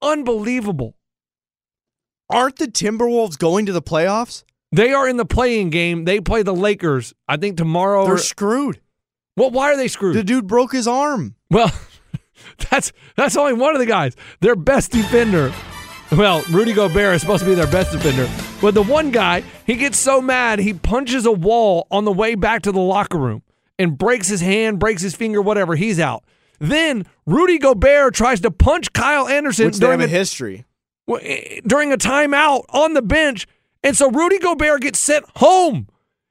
[0.00, 0.94] unbelievable.
[2.30, 4.44] Aren't the Timberwolves going to the playoffs?
[4.72, 6.04] They are in the playing game.
[6.04, 7.12] They play the Lakers.
[7.26, 8.06] I think tomorrow.
[8.06, 8.80] They're screwed.
[9.36, 10.14] well, why are they screwed?
[10.14, 11.34] The dude broke his arm.
[11.50, 11.72] well,
[12.70, 14.16] that's that's only one of the guys.
[14.40, 15.52] Their best defender.
[16.12, 18.28] Well, Rudy Gobert is supposed to be their best defender.
[18.60, 22.34] But the one guy, he gets so mad, he punches a wall on the way
[22.34, 23.42] back to the locker room
[23.78, 25.76] and breaks his hand, breaks his finger, whatever.
[25.76, 26.24] He's out.
[26.58, 30.64] Then Rudy Gobert tries to punch Kyle Anderson Which during a history.
[31.22, 33.46] eh, during a timeout on the bench.
[33.82, 35.88] And so Rudy Gobert gets sent home.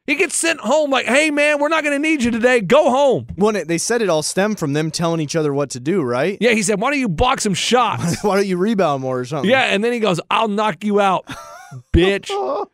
[0.09, 2.61] He gets sent home like, hey, man, we're not going to need you today.
[2.61, 3.27] Go home.
[3.37, 6.35] Well, they said it all stemmed from them telling each other what to do, right?
[6.41, 8.23] Yeah, he said, why don't you block some shots?
[8.23, 9.47] Why don't you rebound more or something?
[9.51, 11.27] yeah, and then he goes, I'll knock you out,
[11.93, 12.31] bitch.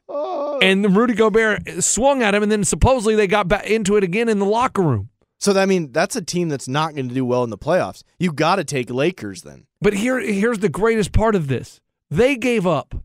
[0.63, 4.29] and Rudy Gobert swung at him, and then supposedly they got back into it again
[4.29, 5.09] in the locker room.
[5.37, 8.03] So I mean, that's a team that's not going to do well in the playoffs.
[8.17, 9.65] You got to take Lakers then.
[9.81, 11.81] But here, here's the greatest part of this.
[12.09, 12.95] They gave up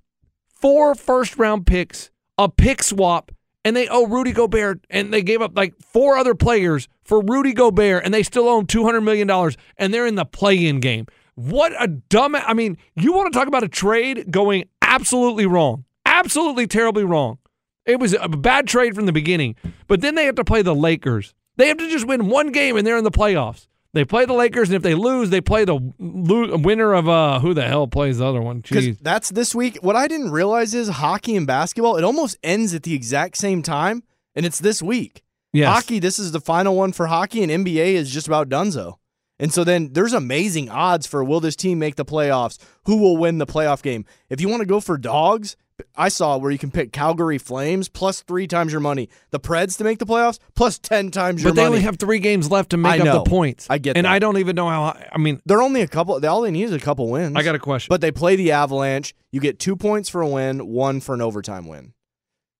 [0.54, 3.32] four first round picks, a pick swap,
[3.64, 7.52] and they owe Rudy Gobert, and they gave up like four other players for Rudy
[7.52, 9.30] Gobert, and they still own $200 million,
[9.76, 11.06] and they're in the play in game.
[11.34, 12.34] What a dumb.
[12.34, 17.38] I mean, you want to talk about a trade going absolutely wrong, absolutely terribly wrong.
[17.86, 19.56] It was a bad trade from the beginning,
[19.86, 21.34] but then they have to play the Lakers.
[21.56, 23.68] They have to just win one game, and they're in the playoffs.
[23.92, 27.40] They play the Lakers, and if they lose, they play the lo- winner of uh
[27.40, 28.60] who the hell plays the other one?
[28.60, 29.78] Because that's this week.
[29.82, 33.62] What I didn't realize is hockey and basketball, it almost ends at the exact same
[33.62, 35.22] time, and it's this week.
[35.52, 35.68] Yes.
[35.68, 38.94] Hockey, this is the final one for hockey, and NBA is just about donezo.
[39.40, 42.58] And so then there's amazing odds for will this team make the playoffs?
[42.84, 44.04] Who will win the playoff game?
[44.28, 45.56] If you want to go for dogs,
[45.96, 49.08] I saw where you can pick Calgary Flames plus three times your money.
[49.30, 51.52] The Preds to make the playoffs plus ten times your money.
[51.52, 51.74] But they money.
[51.76, 53.66] only have three games left to make up the points.
[53.70, 54.12] I get and that.
[54.12, 54.96] I don't even know how.
[55.12, 56.24] I mean, They're only a couple.
[56.26, 57.36] All they need is a couple wins.
[57.36, 57.88] I got a question.
[57.90, 59.14] But they play the Avalanche.
[59.32, 61.92] You get two points for a win, one for an overtime win.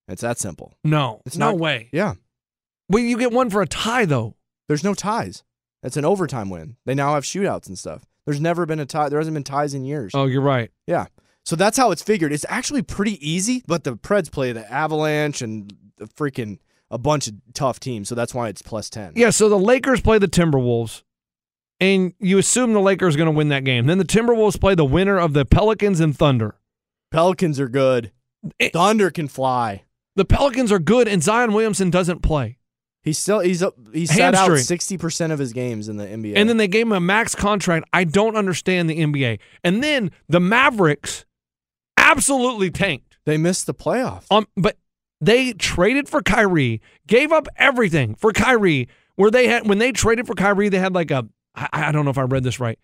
[0.08, 0.72] It's that simple.
[0.84, 1.88] no, It's no not- way.
[1.92, 2.14] Yeah.
[2.88, 4.34] Well, you get one for a tie though.
[4.68, 5.44] There's no ties.
[5.82, 6.76] It's an overtime win.
[6.84, 8.04] They now have shootouts and stuff.
[8.26, 9.08] There's never been a tie.
[9.08, 10.12] There hasn't been ties in years.
[10.14, 10.70] Oh, you're right.
[10.86, 11.06] Yeah.
[11.50, 12.32] So that's how it's figured.
[12.32, 16.60] It's actually pretty easy, but the Preds play the Avalanche and the freaking
[16.92, 18.08] a bunch of tough teams.
[18.08, 19.14] So that's why it's plus 10.
[19.16, 19.30] Yeah.
[19.30, 21.02] So the Lakers play the Timberwolves,
[21.80, 23.86] and you assume the Lakers are going to win that game.
[23.86, 26.54] Then the Timberwolves play the winner of the Pelicans and Thunder.
[27.10, 28.12] Pelicans are good.
[28.60, 29.82] It- Thunder can fly.
[30.14, 32.58] The Pelicans are good, and Zion Williamson doesn't play.
[33.02, 36.34] He's still he's up he's sat out 60% of his games in the NBA.
[36.36, 37.88] And then they gave him a max contract.
[37.92, 39.40] I don't understand the NBA.
[39.64, 41.24] And then the Mavericks
[42.10, 43.18] absolutely tanked.
[43.24, 44.24] they missed the playoffs.
[44.30, 44.76] Um, but
[45.20, 48.88] they traded for Kyrie, gave up everything for Kyrie.
[49.16, 52.04] Where they had when they traded for Kyrie, they had like a I, I don't
[52.04, 52.78] know if I read this right.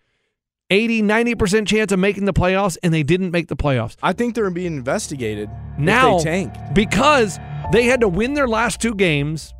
[0.69, 3.95] 80, 90% chance of making the playoffs, and they didn't make the playoffs.
[4.03, 5.49] I think they're being investigated.
[5.77, 6.53] Now, they tank.
[6.73, 7.39] because
[7.71, 9.53] They had to win their last two games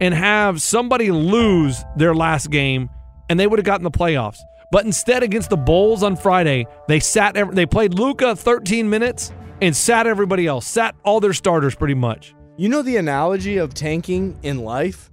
[0.00, 2.90] and have somebody lose their last game,
[3.28, 4.38] and they would have gotten the playoffs.
[4.72, 7.36] But instead, against the Bulls on Friday, they sat.
[7.54, 12.34] They played Luka 13 minutes and sat everybody else, sat all their starters pretty much.
[12.56, 15.10] You know the analogy of tanking in life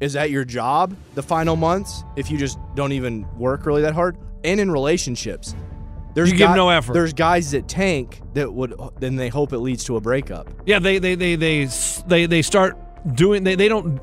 [0.00, 3.92] is at your job the final months if you just don't even work really that
[3.92, 5.54] hard, and in relationships.
[6.14, 6.94] There's You give guy- no effort.
[6.94, 10.48] There's guys that tank that would then they hope it leads to a breakup.
[10.64, 11.68] Yeah, they they they they
[12.06, 12.78] they they start
[13.14, 13.44] doing.
[13.44, 14.00] They they don't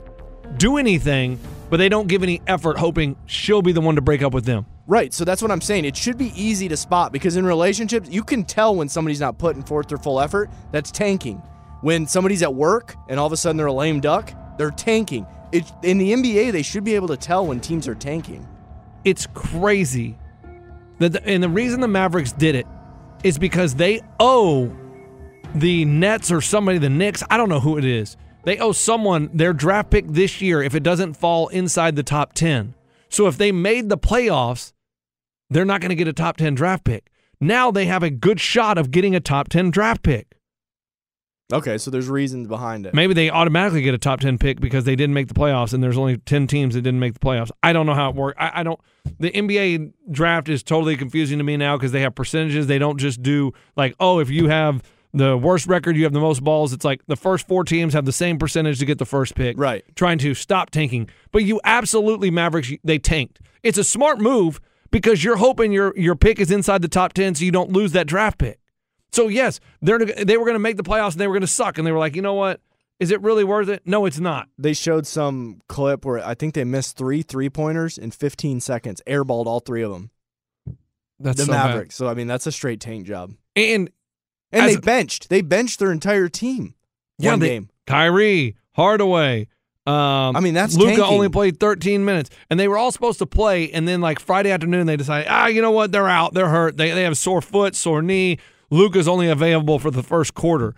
[0.60, 4.22] do anything, but they don't give any effort, hoping she'll be the one to break
[4.22, 4.65] up with them.
[4.88, 5.13] Right.
[5.13, 5.86] So that's what I'm saying.
[5.86, 9.38] It should be easy to spot because in relationships, you can tell when somebody's not
[9.38, 10.49] putting forth their full effort.
[10.72, 11.41] That's tanking.
[11.82, 15.28] When somebody's at work and all of a sudden they're a lame duck, they're tanking.
[15.51, 18.47] It, in the NBA, they should be able to tell when teams are tanking.
[19.03, 20.18] It's crazy.
[20.99, 22.65] That the, and the reason the Mavericks did it
[23.24, 24.76] is because they owe
[25.53, 28.18] the Nets or somebody, the Knicks, I don't know who it is.
[28.44, 32.34] They owe someone their draft pick this year if it doesn't fall inside the top
[32.34, 32.74] 10.
[33.10, 34.74] So if they made the playoffs,
[35.50, 37.10] they're not going to get a top 10 draft pick.
[37.40, 40.38] Now they have a good shot of getting a top 10 draft pick.
[41.52, 42.94] Okay, so there's reasons behind it.
[42.94, 45.82] Maybe they automatically get a top 10 pick because they didn't make the playoffs and
[45.82, 47.52] there's only 10 teams that didn't make the playoffs.
[47.64, 48.38] I don't know how it works.
[48.38, 48.80] I, I don't.
[49.20, 52.68] The NBA draft is totally confusing to me now because they have percentages.
[52.68, 54.84] They don't just do like, oh, if you have
[55.14, 56.74] the worst record, you have the most balls.
[56.74, 59.58] It's like the first four teams have the same percentage to get the first pick.
[59.58, 59.84] Right.
[59.95, 61.10] Trying to stop tanking.
[61.32, 63.39] But you absolutely, Mavericks, they tanked.
[63.64, 64.60] It's a smart move
[64.91, 67.93] because you're hoping your, your pick is inside the top 10 so you don't lose
[67.93, 68.60] that draft pick.
[69.12, 71.47] So yes, they're they were going to make the playoffs and they were going to
[71.47, 72.62] suck, and they were like, you know what?
[72.99, 73.84] Is it really worth it?
[73.86, 74.49] No, it's not.
[74.58, 79.01] They showed some clip where I think they missed three three pointers in 15 seconds,
[79.08, 80.12] airballed all three of them.
[81.20, 81.68] That's the so bad.
[81.68, 81.95] Mavericks.
[81.95, 83.34] So I mean, that's a straight tank job.
[83.55, 83.89] And
[84.52, 85.30] And as they benched.
[85.30, 86.74] They benched their entire team.
[87.18, 87.70] yeah, one they, game.
[87.86, 89.48] Kyrie, Hardaway.
[89.88, 93.26] Um, I mean, that's Luka only played 13 minutes, and they were all supposed to
[93.26, 93.72] play.
[93.72, 95.93] And then, like Friday afternoon, they decided, ah, you know what?
[95.93, 96.34] They're out.
[96.34, 96.76] They're hurt.
[96.76, 98.38] They they have sore foot, sore knee.
[98.70, 100.76] Luka's only available for the first quarter.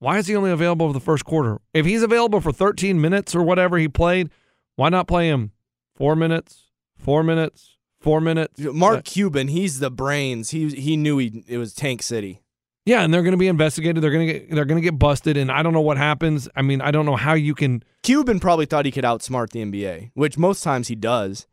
[0.00, 1.60] Why is he only available for the first quarter?
[1.72, 4.30] If he's available for 13 minutes or whatever he played,
[4.74, 5.52] why not play him
[5.94, 8.58] four minutes, four minutes, four minutes?
[8.58, 10.50] Mark Cuban, he's the brains.
[10.50, 12.39] He he knew he it was Tank City.
[12.86, 14.02] Yeah, and they're going to be investigated.
[14.02, 16.48] They're going to get they're going to get busted, and I don't know what happens.
[16.56, 17.82] I mean, I don't know how you can.
[18.02, 21.46] Cuban probably thought he could outsmart the NBA, which most times he does,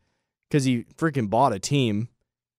[0.48, 2.08] because he freaking bought a team.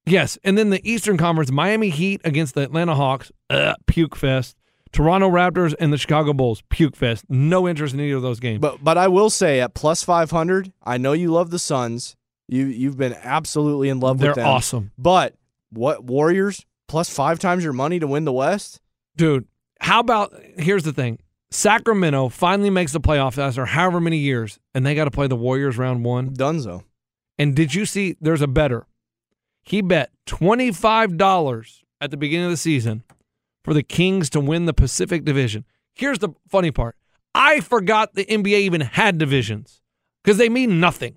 [0.05, 4.55] Yes, and then the Eastern Conference: Miami Heat against the Atlanta Hawks, uh, puke fest.
[4.91, 7.23] Toronto Raptors and the Chicago Bulls, puke fest.
[7.29, 8.59] No interest in either of those games.
[8.59, 12.15] But but I will say at plus five hundred, I know you love the Suns.
[12.47, 14.45] You you've been absolutely in love They're with them.
[14.45, 14.91] They're awesome.
[14.97, 15.35] But
[15.69, 18.81] what Warriors plus five times your money to win the West?
[19.15, 19.47] Dude,
[19.79, 21.19] how about here's the thing.
[21.51, 25.35] Sacramento finally makes the playoffs after however many years, and they got to play the
[25.35, 26.31] Warriors round one.
[26.35, 26.83] Dunzo.
[27.37, 28.85] And did you see there's a better?
[29.63, 33.03] He bet $25 at the beginning of the season
[33.63, 35.65] for the Kings to win the Pacific Division.
[35.95, 36.95] Here's the funny part
[37.33, 39.81] I forgot the NBA even had divisions
[40.23, 41.15] because they mean nothing.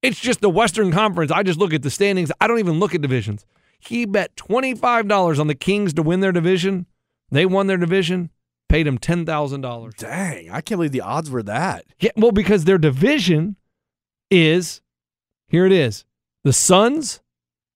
[0.00, 1.30] It's just the Western Conference.
[1.30, 2.32] I just look at the standings.
[2.40, 3.46] I don't even look at divisions.
[3.84, 6.86] He bet $25 on the Kings to win their division.
[7.30, 8.30] They won their division,
[8.68, 9.96] paid him $10,000.
[9.96, 11.84] Dang, I can't believe the odds were that.
[11.98, 13.56] Yeah, well, because their division
[14.30, 14.82] is
[15.48, 16.04] here it is
[16.44, 17.20] the Suns,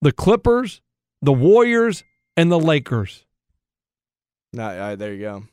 [0.01, 0.81] the Clippers,
[1.23, 2.05] the Warriors,
[2.37, 3.25] and the Lakers.
[4.53, 5.45] Nah, uh, there you go.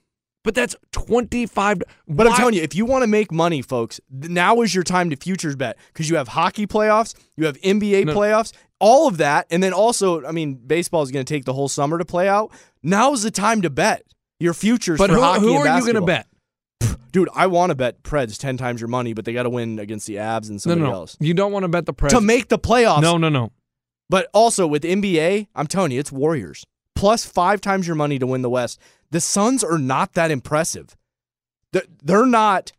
[0.44, 1.82] But that's 25.
[2.08, 5.10] But I'm telling you, if you want to make money, folks, now is your time
[5.10, 8.14] to futures bet because you have hockey playoffs, you have NBA No.
[8.16, 11.54] playoffs, all of that, and then also, I mean, baseball is going to take the
[11.54, 12.52] whole summer to play out.
[12.82, 14.04] Now is the time to bet
[14.40, 16.28] your futures But for who, hockey who are you going to bet?
[17.14, 19.80] Dude, I want to bet Preds ten times your money, but they got to win
[19.80, 20.94] against the Abs and No, somebody no, no.
[20.96, 22.10] else You don't want to bet the Preds.
[22.10, 23.02] to make the playoffs.
[23.02, 23.52] No, no, no.
[24.10, 26.66] But also with NBA, I'm telling you, it's Warriors
[26.96, 28.80] plus five times your money to win the West.
[29.14, 30.98] The Suns are not that impressive.
[32.02, 32.72] They're, not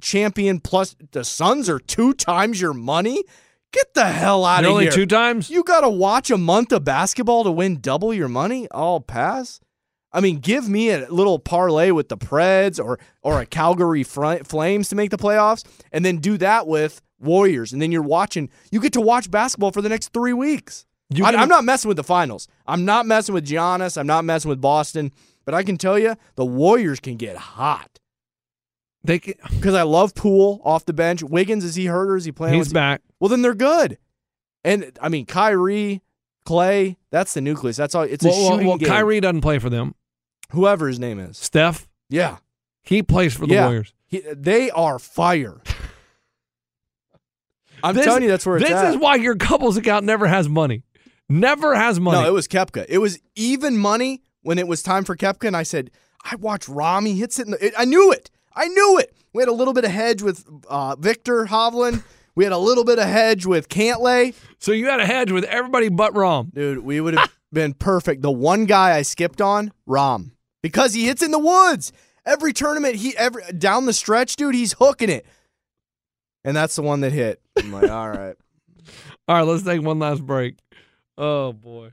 [0.00, 0.94] champion plus.
[1.10, 3.24] The Suns are two times your money.
[3.72, 4.92] Get the hell out They're of only here.
[4.92, 5.50] two times?
[5.50, 8.68] You got to watch a month of basketball to win double your money.
[8.70, 9.58] I'll pass.
[10.12, 14.88] I mean, give me a little parlay with the Preds or or a Calgary Flames
[14.90, 18.48] to make the playoffs, and then do that with Warriors, and then you're watching.
[18.70, 20.86] You get to watch basketball for the next three weeks.
[21.22, 22.48] I, I'm not messing with the finals.
[22.66, 23.98] I'm not messing with Giannis.
[23.98, 25.12] I'm not messing with Boston.
[25.44, 27.98] But I can tell you, the Warriors can get hot.
[29.04, 31.22] They can, Because I love Poole off the bench.
[31.22, 32.54] Wiggins is he hurt or is he playing?
[32.54, 33.02] he's What's- back.
[33.20, 33.98] Well, then they're good.
[34.64, 36.02] And I mean, Kyrie,
[36.46, 37.76] Klay, that's the nucleus.
[37.76, 38.02] That's all.
[38.02, 38.88] It's a well, well, shooting well, game.
[38.88, 39.94] Kyrie doesn't play for them.
[40.50, 41.36] whoever his name is.
[41.38, 42.36] Steph, Yeah,
[42.82, 43.64] He plays for the Yeah.
[43.66, 43.92] Warriors.
[44.06, 45.60] He- they are fire.
[47.82, 48.90] I'm This- telling you, that's where it's This at.
[48.90, 50.84] is why your couples account never has money.
[51.28, 52.20] Never has money.
[52.20, 52.84] No, it was Koepka.
[52.88, 55.90] It was even money when it was time for Koepka, and I said,
[56.24, 57.46] I watched Rami hits it.
[57.46, 58.30] In the, it I knew it.
[58.54, 59.14] I knew it.
[59.32, 62.04] We had a little bit of hedge with uh, Viktor Hovland.
[62.34, 64.34] We had a little bit of hedge with Cantlay.
[64.58, 66.52] So you had a hedge with everybody but Rahm.
[66.54, 68.22] Dude, we would have been perfect.
[68.22, 70.32] The one guy I skipped on, Rahm,
[70.62, 71.92] because he hits in the woods.
[72.24, 75.26] Every tournament, he every down the stretch, dude, he's hooking it.
[76.44, 77.40] And that's the one that hit.
[77.58, 78.36] I'm like, all right.
[79.28, 80.56] All right, let's take one last break.
[81.18, 81.92] Oh boy.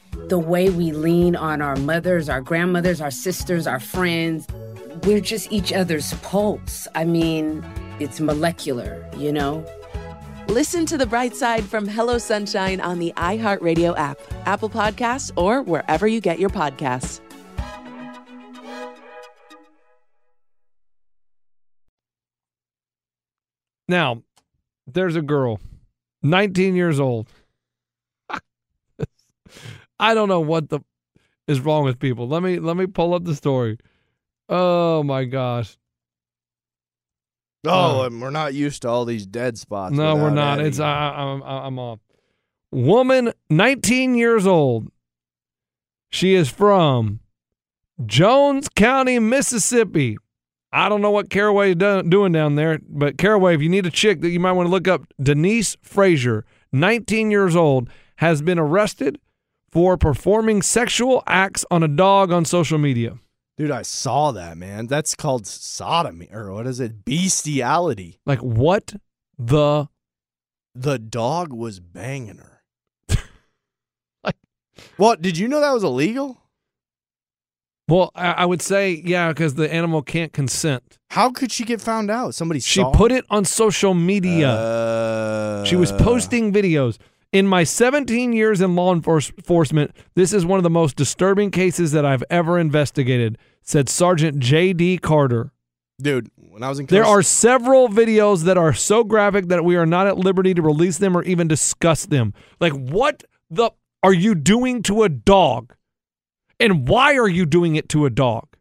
[0.27, 4.47] the way we lean on our mothers, our grandmothers, our sisters, our friends.
[5.03, 6.87] We're just each other's pulse.
[6.95, 7.65] I mean,
[7.99, 9.65] it's molecular, you know?
[10.47, 15.61] Listen to The Bright Side from Hello Sunshine on the iHeartRadio app, Apple Podcasts, or
[15.61, 17.21] wherever you get your podcasts.
[23.87, 24.23] Now,
[24.87, 25.59] there's a girl,
[26.23, 27.27] 19 years old.
[30.01, 30.81] I don't know what the
[31.47, 32.27] is wrong with people.
[32.27, 33.77] Let me let me pull up the story.
[34.49, 35.77] Oh my gosh.
[37.65, 39.93] Oh, Uh, and we're not used to all these dead spots.
[39.93, 40.59] No, we're not.
[40.59, 40.69] Eddie.
[40.69, 41.99] It's I, I, I'm I'm off.
[42.71, 44.89] Woman, 19 years old.
[46.09, 47.19] She is from
[48.05, 50.17] Jones County, Mississippi.
[50.73, 53.91] I don't know what Caraway is doing down there, but Caraway, if you need a
[53.91, 58.57] chick that you might want to look up, Denise Frazier, 19 years old, has been
[58.57, 59.19] arrested
[59.71, 63.17] for performing sexual acts on a dog on social media.
[63.57, 64.87] Dude, I saw that, man.
[64.87, 67.05] That's called sodomy, or what is it?
[67.05, 68.19] Bestiality.
[68.25, 68.95] Like what
[69.37, 69.87] the
[70.75, 72.61] The dog was banging her.
[74.23, 74.35] Like
[74.97, 75.21] What?
[75.21, 76.37] Did you know that was illegal?
[77.87, 80.97] Well, I, I would say yeah, because the animal can't consent.
[81.09, 82.33] How could she get found out?
[82.33, 82.91] Somebody She saw.
[82.91, 84.49] put it on social media.
[84.49, 86.97] Uh, She was posting videos.
[87.33, 91.93] In my 17 years in law enforcement, this is one of the most disturbing cases
[91.93, 94.97] that I've ever investigated, said Sergeant J.D.
[94.97, 95.53] Carter.
[96.01, 99.77] Dude, when I was in There are several videos that are so graphic that we
[99.77, 102.33] are not at liberty to release them or even discuss them.
[102.59, 103.71] Like, what the
[104.03, 105.73] are you doing to a dog?
[106.59, 108.57] And why are you doing it to a dog?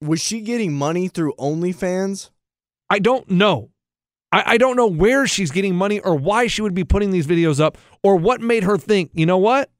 [0.00, 2.30] Was she getting money through OnlyFans?
[2.88, 3.70] I don't know.
[4.32, 7.26] I, I don't know where she's getting money or why she would be putting these
[7.26, 9.70] videos up or what made her think, you know what?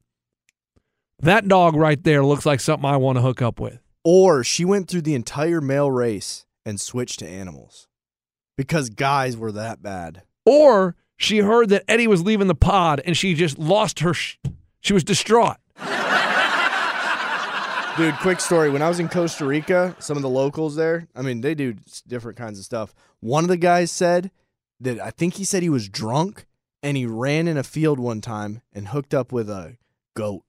[1.20, 3.80] That dog right there looks like something I want to hook up with.
[4.04, 7.88] Or she went through the entire male race and switched to animals
[8.56, 10.22] because guys were that bad.
[10.44, 14.14] Or she heard that Eddie was leaving the pod and she just lost her.
[14.14, 14.36] Sh-
[14.80, 15.56] she was distraught.
[17.96, 18.68] Dude, quick story.
[18.68, 21.74] When I was in Costa Rica, some of the locals there, I mean, they do
[22.06, 22.94] different kinds of stuff.
[23.20, 24.30] One of the guys said
[24.80, 26.44] that I think he said he was drunk
[26.82, 29.78] and he ran in a field one time and hooked up with a
[30.14, 30.44] goat.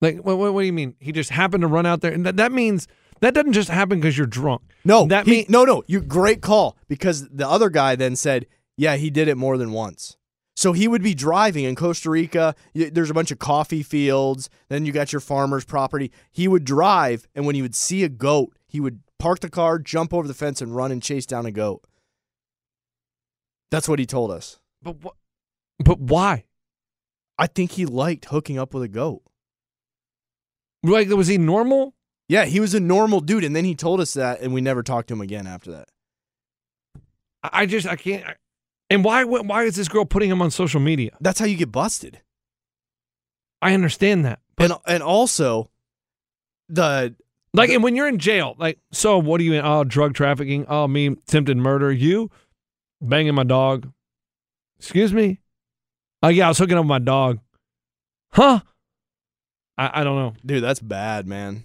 [0.00, 0.94] Like, what, what, what do you mean?
[0.98, 2.88] He just happened to run out there, and that, that means
[3.20, 4.62] that doesn't just happen because you're drunk.
[4.86, 5.84] No, that he- mean no, no.
[5.86, 8.46] You great call because the other guy then said,
[8.78, 10.16] yeah, he did it more than once.
[10.62, 12.54] So he would be driving in Costa Rica.
[12.72, 14.48] There's a bunch of coffee fields.
[14.68, 16.12] Then you got your farmer's property.
[16.30, 19.80] He would drive, and when he would see a goat, he would park the car,
[19.80, 21.84] jump over the fence, and run and chase down a goat.
[23.72, 24.60] That's what he told us.
[24.80, 25.16] But what?
[25.80, 26.44] But why?
[27.36, 29.24] I think he liked hooking up with a goat.
[30.84, 31.96] Like, was he normal?
[32.28, 34.84] Yeah, he was a normal dude, and then he told us that, and we never
[34.84, 35.88] talked to him again after that.
[37.42, 38.24] I I just I can't.
[38.24, 38.36] I-
[38.92, 41.10] and why why is this girl putting him on social media?
[41.20, 42.20] That's how you get busted.
[43.60, 44.40] I understand that.
[44.58, 45.70] and and also
[46.68, 47.14] the
[47.54, 49.64] Like, and when you're in jail, like, so what are you in?
[49.64, 50.66] Oh, drug trafficking.
[50.68, 51.92] Oh, me attempted murder.
[51.92, 52.30] You
[53.00, 53.92] banging my dog.
[54.78, 55.40] Excuse me.
[56.22, 57.38] Oh yeah, I was hooking up with my dog.
[58.32, 58.60] Huh?
[59.78, 60.34] I, I don't know.
[60.44, 61.64] dude, that's bad, man.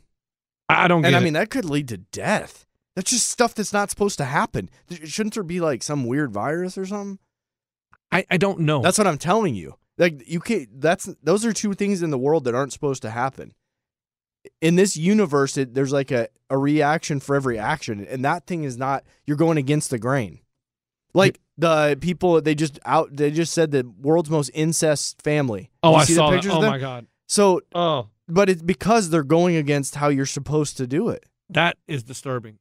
[0.69, 1.23] I, I don't get And I it.
[1.23, 2.65] mean, that could lead to death.
[2.97, 4.71] That's just stuff that's not supposed to happen.
[5.03, 7.19] Shouldn't there be like some weird virus or something?
[8.11, 8.81] I, I don't know.
[8.81, 9.75] That's what I'm telling you.
[9.99, 10.81] Like you can't.
[10.81, 13.53] That's those are two things in the world that aren't supposed to happen.
[14.61, 18.63] In this universe, it, there's like a, a reaction for every action, and that thing
[18.63, 19.03] is not.
[19.27, 20.39] You're going against the grain.
[21.13, 23.15] Like the people, they just out.
[23.15, 25.69] They just said the world's most incest family.
[25.83, 26.47] oh, I see the saw that.
[26.47, 27.05] Oh my god.
[27.27, 31.25] So, Oh, but it's because they're going against how you're supposed to do it.
[31.51, 32.57] that is disturbing.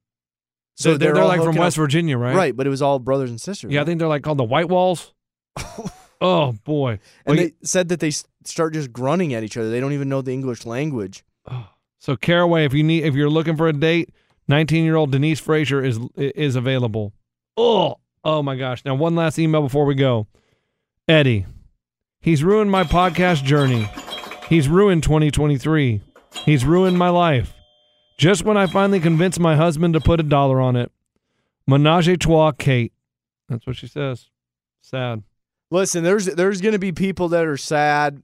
[0.76, 2.34] So So they're, they're like from West up- Virginia, right?
[2.36, 3.72] Right, but it was all brothers and sisters.
[3.72, 5.12] Yeah, I think they're like called the White Walls.
[6.20, 6.92] oh boy.
[6.92, 8.10] and Well, they said that they
[8.44, 9.70] start just grunting at each other.
[9.70, 11.24] They don't even know the English language.
[11.50, 11.68] Oh,
[11.98, 14.10] so Caraway, if you need, if you're looking for a date,
[14.48, 17.12] 19 year old Denise Frazier is is available.
[17.56, 18.84] Oh, oh my gosh!
[18.84, 20.26] Now one last email before we go.
[21.08, 21.46] Eddie,
[22.20, 23.88] he's ruined my podcast journey.
[24.48, 26.02] He's ruined 2023.
[26.44, 27.54] He's ruined my life.
[28.16, 30.90] Just when I finally convinced my husband to put a dollar on it.
[31.66, 32.92] Menage a trois, Kate.
[33.48, 34.30] That's what she says.
[34.80, 35.22] Sad.
[35.70, 38.22] Listen, there's there's going to be people that are sad,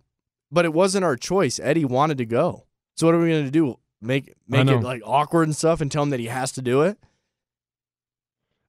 [0.50, 1.58] but it wasn't our choice.
[1.62, 2.64] Eddie wanted to go.
[2.96, 3.78] So what are we going to do?
[4.00, 6.82] Make make it like awkward and stuff and tell him that he has to do
[6.82, 6.98] it?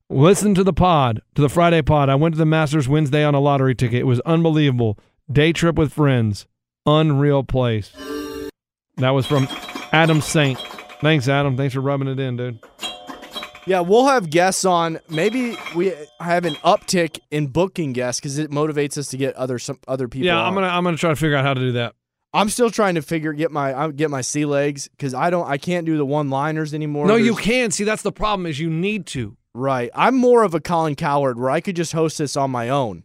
[0.09, 2.09] Listen to the pod, to the Friday pod.
[2.09, 4.01] I went to the Masters Wednesday on a lottery ticket.
[4.01, 4.99] It was unbelievable.
[5.31, 6.45] Day trip with friends.
[6.85, 7.91] Unreal place.
[8.97, 9.47] That was from
[9.91, 10.59] Adam Saint.
[11.03, 11.57] Thanks, Adam.
[11.57, 12.59] Thanks for rubbing it in, dude.
[13.65, 14.99] Yeah, we'll have guests on.
[15.09, 19.59] Maybe we have an uptick in booking guests because it motivates us to get other
[19.59, 20.25] some other people.
[20.25, 20.47] yeah, on.
[20.47, 21.95] I'm gonna I'm gonna try to figure out how to do that.
[22.33, 25.47] I'm still trying to figure get my I get my sea legs because I don't
[25.47, 27.05] I can't do the one liners anymore.
[27.05, 27.71] No, you There's- can.
[27.71, 28.45] See, that's the problem.
[28.47, 29.37] Is you need to.
[29.53, 29.91] Right.
[29.93, 33.03] I'm more of a Colin Cowherd where I could just host this on my own.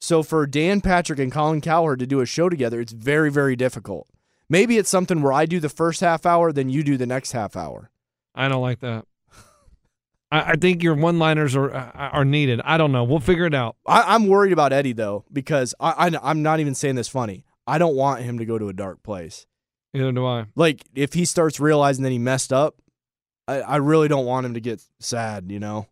[0.00, 3.56] So for Dan Patrick and Colin Cowherd to do a show together, it's very, very
[3.56, 4.06] difficult.
[4.50, 7.32] Maybe it's something where I do the first half hour, then you do the next
[7.32, 7.90] half hour.
[8.34, 9.04] I don't like that.
[10.30, 12.60] I, I think your one-liners are uh, are needed.
[12.64, 13.04] I don't know.
[13.04, 13.76] We'll figure it out.
[13.86, 17.44] I, I'm worried about Eddie though because I, I I'm not even saying this funny.
[17.66, 19.46] I don't want him to go to a dark place.
[19.92, 20.46] Neither do I.
[20.54, 22.76] Like if he starts realizing that he messed up,
[23.46, 25.50] I, I really don't want him to get sad.
[25.50, 25.86] You know.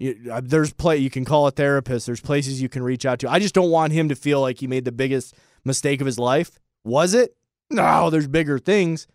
[0.00, 2.06] You, uh, there's play you can call a therapist.
[2.06, 3.30] There's places you can reach out to.
[3.30, 5.34] I just don't want him to feel like he made the biggest
[5.64, 6.60] mistake of his life.
[6.84, 7.34] Was it?
[7.70, 9.06] No, there's bigger things.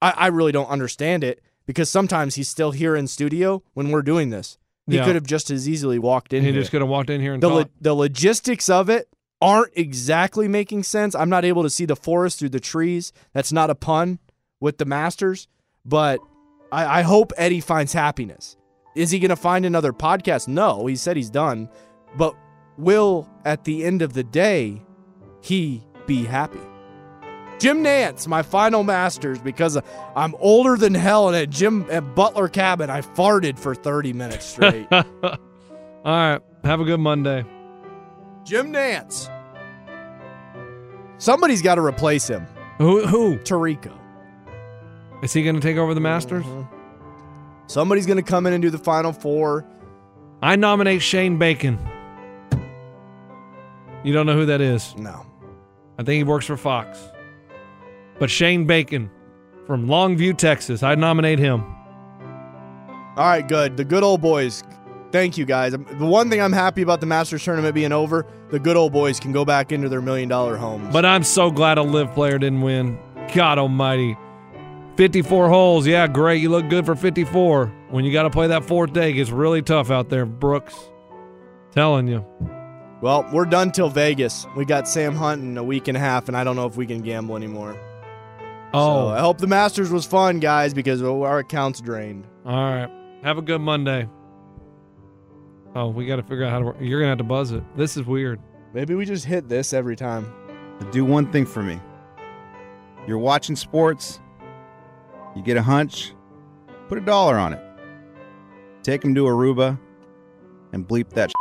[0.00, 4.02] I, I really don't understand it because sometimes he's still here in studio when we're
[4.02, 4.58] doing this.
[4.86, 5.04] He Yeah.
[5.04, 6.44] could have just as easily walked in.
[6.44, 9.08] He just could have walked in here and the lo- the logistics of it
[9.40, 11.14] aren't exactly making sense.
[11.14, 13.12] I'm not able to see the forest through the trees.
[13.32, 14.18] That's not a pun
[14.60, 15.48] with the Masters,
[15.84, 16.20] but
[16.70, 18.56] I, I hope Eddie finds happiness.
[18.94, 20.48] Is he going to find another podcast?
[20.48, 21.68] No, he said he's done,
[22.16, 22.34] but
[22.76, 24.82] will at the end of the day
[25.40, 26.60] he be happy?
[27.62, 29.82] Jim Nantz, my final Masters, because uh,
[30.16, 34.44] I'm older than hell, and at Jim at Butler Cabin, I farted for 30 minutes
[34.44, 34.88] straight.
[34.92, 35.06] All
[36.04, 36.40] right.
[36.64, 37.44] Have a good Monday.
[38.42, 39.30] Jim Nantz.
[41.18, 42.48] Somebody's got to replace him.
[42.78, 43.06] Who?
[43.06, 43.38] Who?
[43.38, 43.96] Tirico.
[45.22, 46.44] Is he going to take over the Masters?
[46.44, 47.66] Mm-hmm.
[47.68, 49.64] Somebody's going to come in and do the final four.
[50.42, 51.78] I nominate Shane Bacon.
[54.02, 54.96] You don't know who that is?
[54.96, 55.24] No.
[55.96, 57.11] I think he works for Fox.
[58.22, 59.10] But Shane Bacon
[59.66, 61.64] from Longview, Texas, I nominate him.
[63.16, 63.76] All right, good.
[63.76, 64.62] The good old boys.
[65.10, 65.74] Thank you, guys.
[65.74, 68.92] Um, the one thing I'm happy about the Masters tournament being over, the good old
[68.92, 70.92] boys can go back into their million dollar homes.
[70.92, 72.96] But I'm so glad a LIV player didn't win.
[73.34, 74.16] God almighty.
[74.96, 75.84] 54 holes.
[75.84, 76.40] Yeah, great.
[76.40, 77.66] You look good for 54.
[77.90, 80.76] When you got to play that fourth day, it gets really tough out there, Brooks.
[81.72, 82.24] Telling you.
[83.00, 84.46] Well, we're done till Vegas.
[84.56, 86.76] We got Sam Hunt in a week and a half, and I don't know if
[86.76, 87.76] we can gamble anymore.
[88.74, 89.08] Oh.
[89.08, 92.26] So I hope the Masters was fun, guys, because our account's drained.
[92.44, 92.90] All right.
[93.22, 94.08] Have a good Monday.
[95.74, 96.76] Oh, we got to figure out how to work.
[96.80, 97.62] You're going to have to buzz it.
[97.76, 98.40] This is weird.
[98.74, 100.32] Maybe we just hit this every time.
[100.90, 101.80] Do one thing for me.
[103.06, 104.20] You're watching sports,
[105.34, 106.14] you get a hunch,
[106.88, 107.60] put a dollar on it.
[108.82, 109.78] Take him to Aruba
[110.72, 111.32] and bleep that.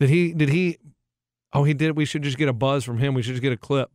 [0.00, 0.78] Did he, did he,
[1.52, 1.96] oh, he did.
[1.96, 3.14] We should just get a buzz from him.
[3.14, 3.90] We should just get a clip.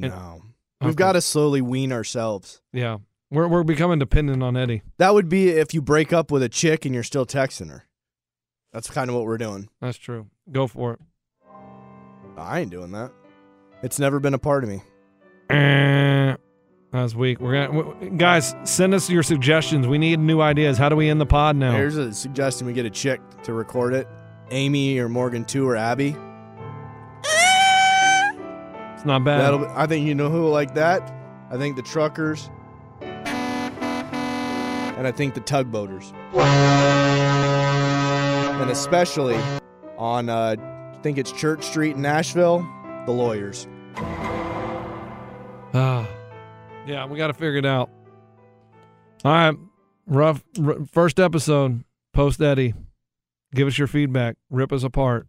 [0.00, 0.42] No.
[0.80, 2.60] We've got to slowly wean ourselves.
[2.72, 2.98] Yeah.
[3.30, 4.82] We're, we're becoming dependent on Eddie.
[4.98, 7.84] That would be if you break up with a chick and you're still texting her.
[8.72, 9.68] That's kind of what we're doing.
[9.80, 10.26] That's true.
[10.52, 11.00] Go for it.
[12.36, 13.10] I ain't doing that.
[13.82, 14.82] It's never been a part of me.
[15.48, 16.36] Eh,
[16.92, 17.40] that was weak.
[17.40, 19.86] We're gonna w- guys send us your suggestions.
[19.86, 20.76] We need new ideas.
[20.76, 21.72] How do we end the pod now?
[21.72, 24.06] Here's a suggestion: we get a chick to record it,
[24.50, 26.16] Amy or Morgan two or Abby.
[29.06, 29.40] Not bad.
[29.40, 31.00] That'll I think you know who will like that.
[31.50, 32.50] I think the truckers,
[33.00, 33.26] and
[35.06, 36.12] I think the tugboaters,
[38.60, 39.38] and especially
[39.96, 40.56] on uh,
[40.92, 42.66] I think it's Church Street in Nashville,
[43.06, 43.68] the lawyers.
[45.72, 46.08] Ah,
[46.86, 47.90] yeah, we got to figure it out.
[49.24, 49.54] All right,
[50.06, 51.84] rough r- first episode.
[52.12, 52.74] Post Eddie.
[53.54, 54.36] Give us your feedback.
[54.50, 55.28] Rip us apart.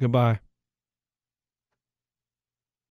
[0.00, 0.40] Goodbye.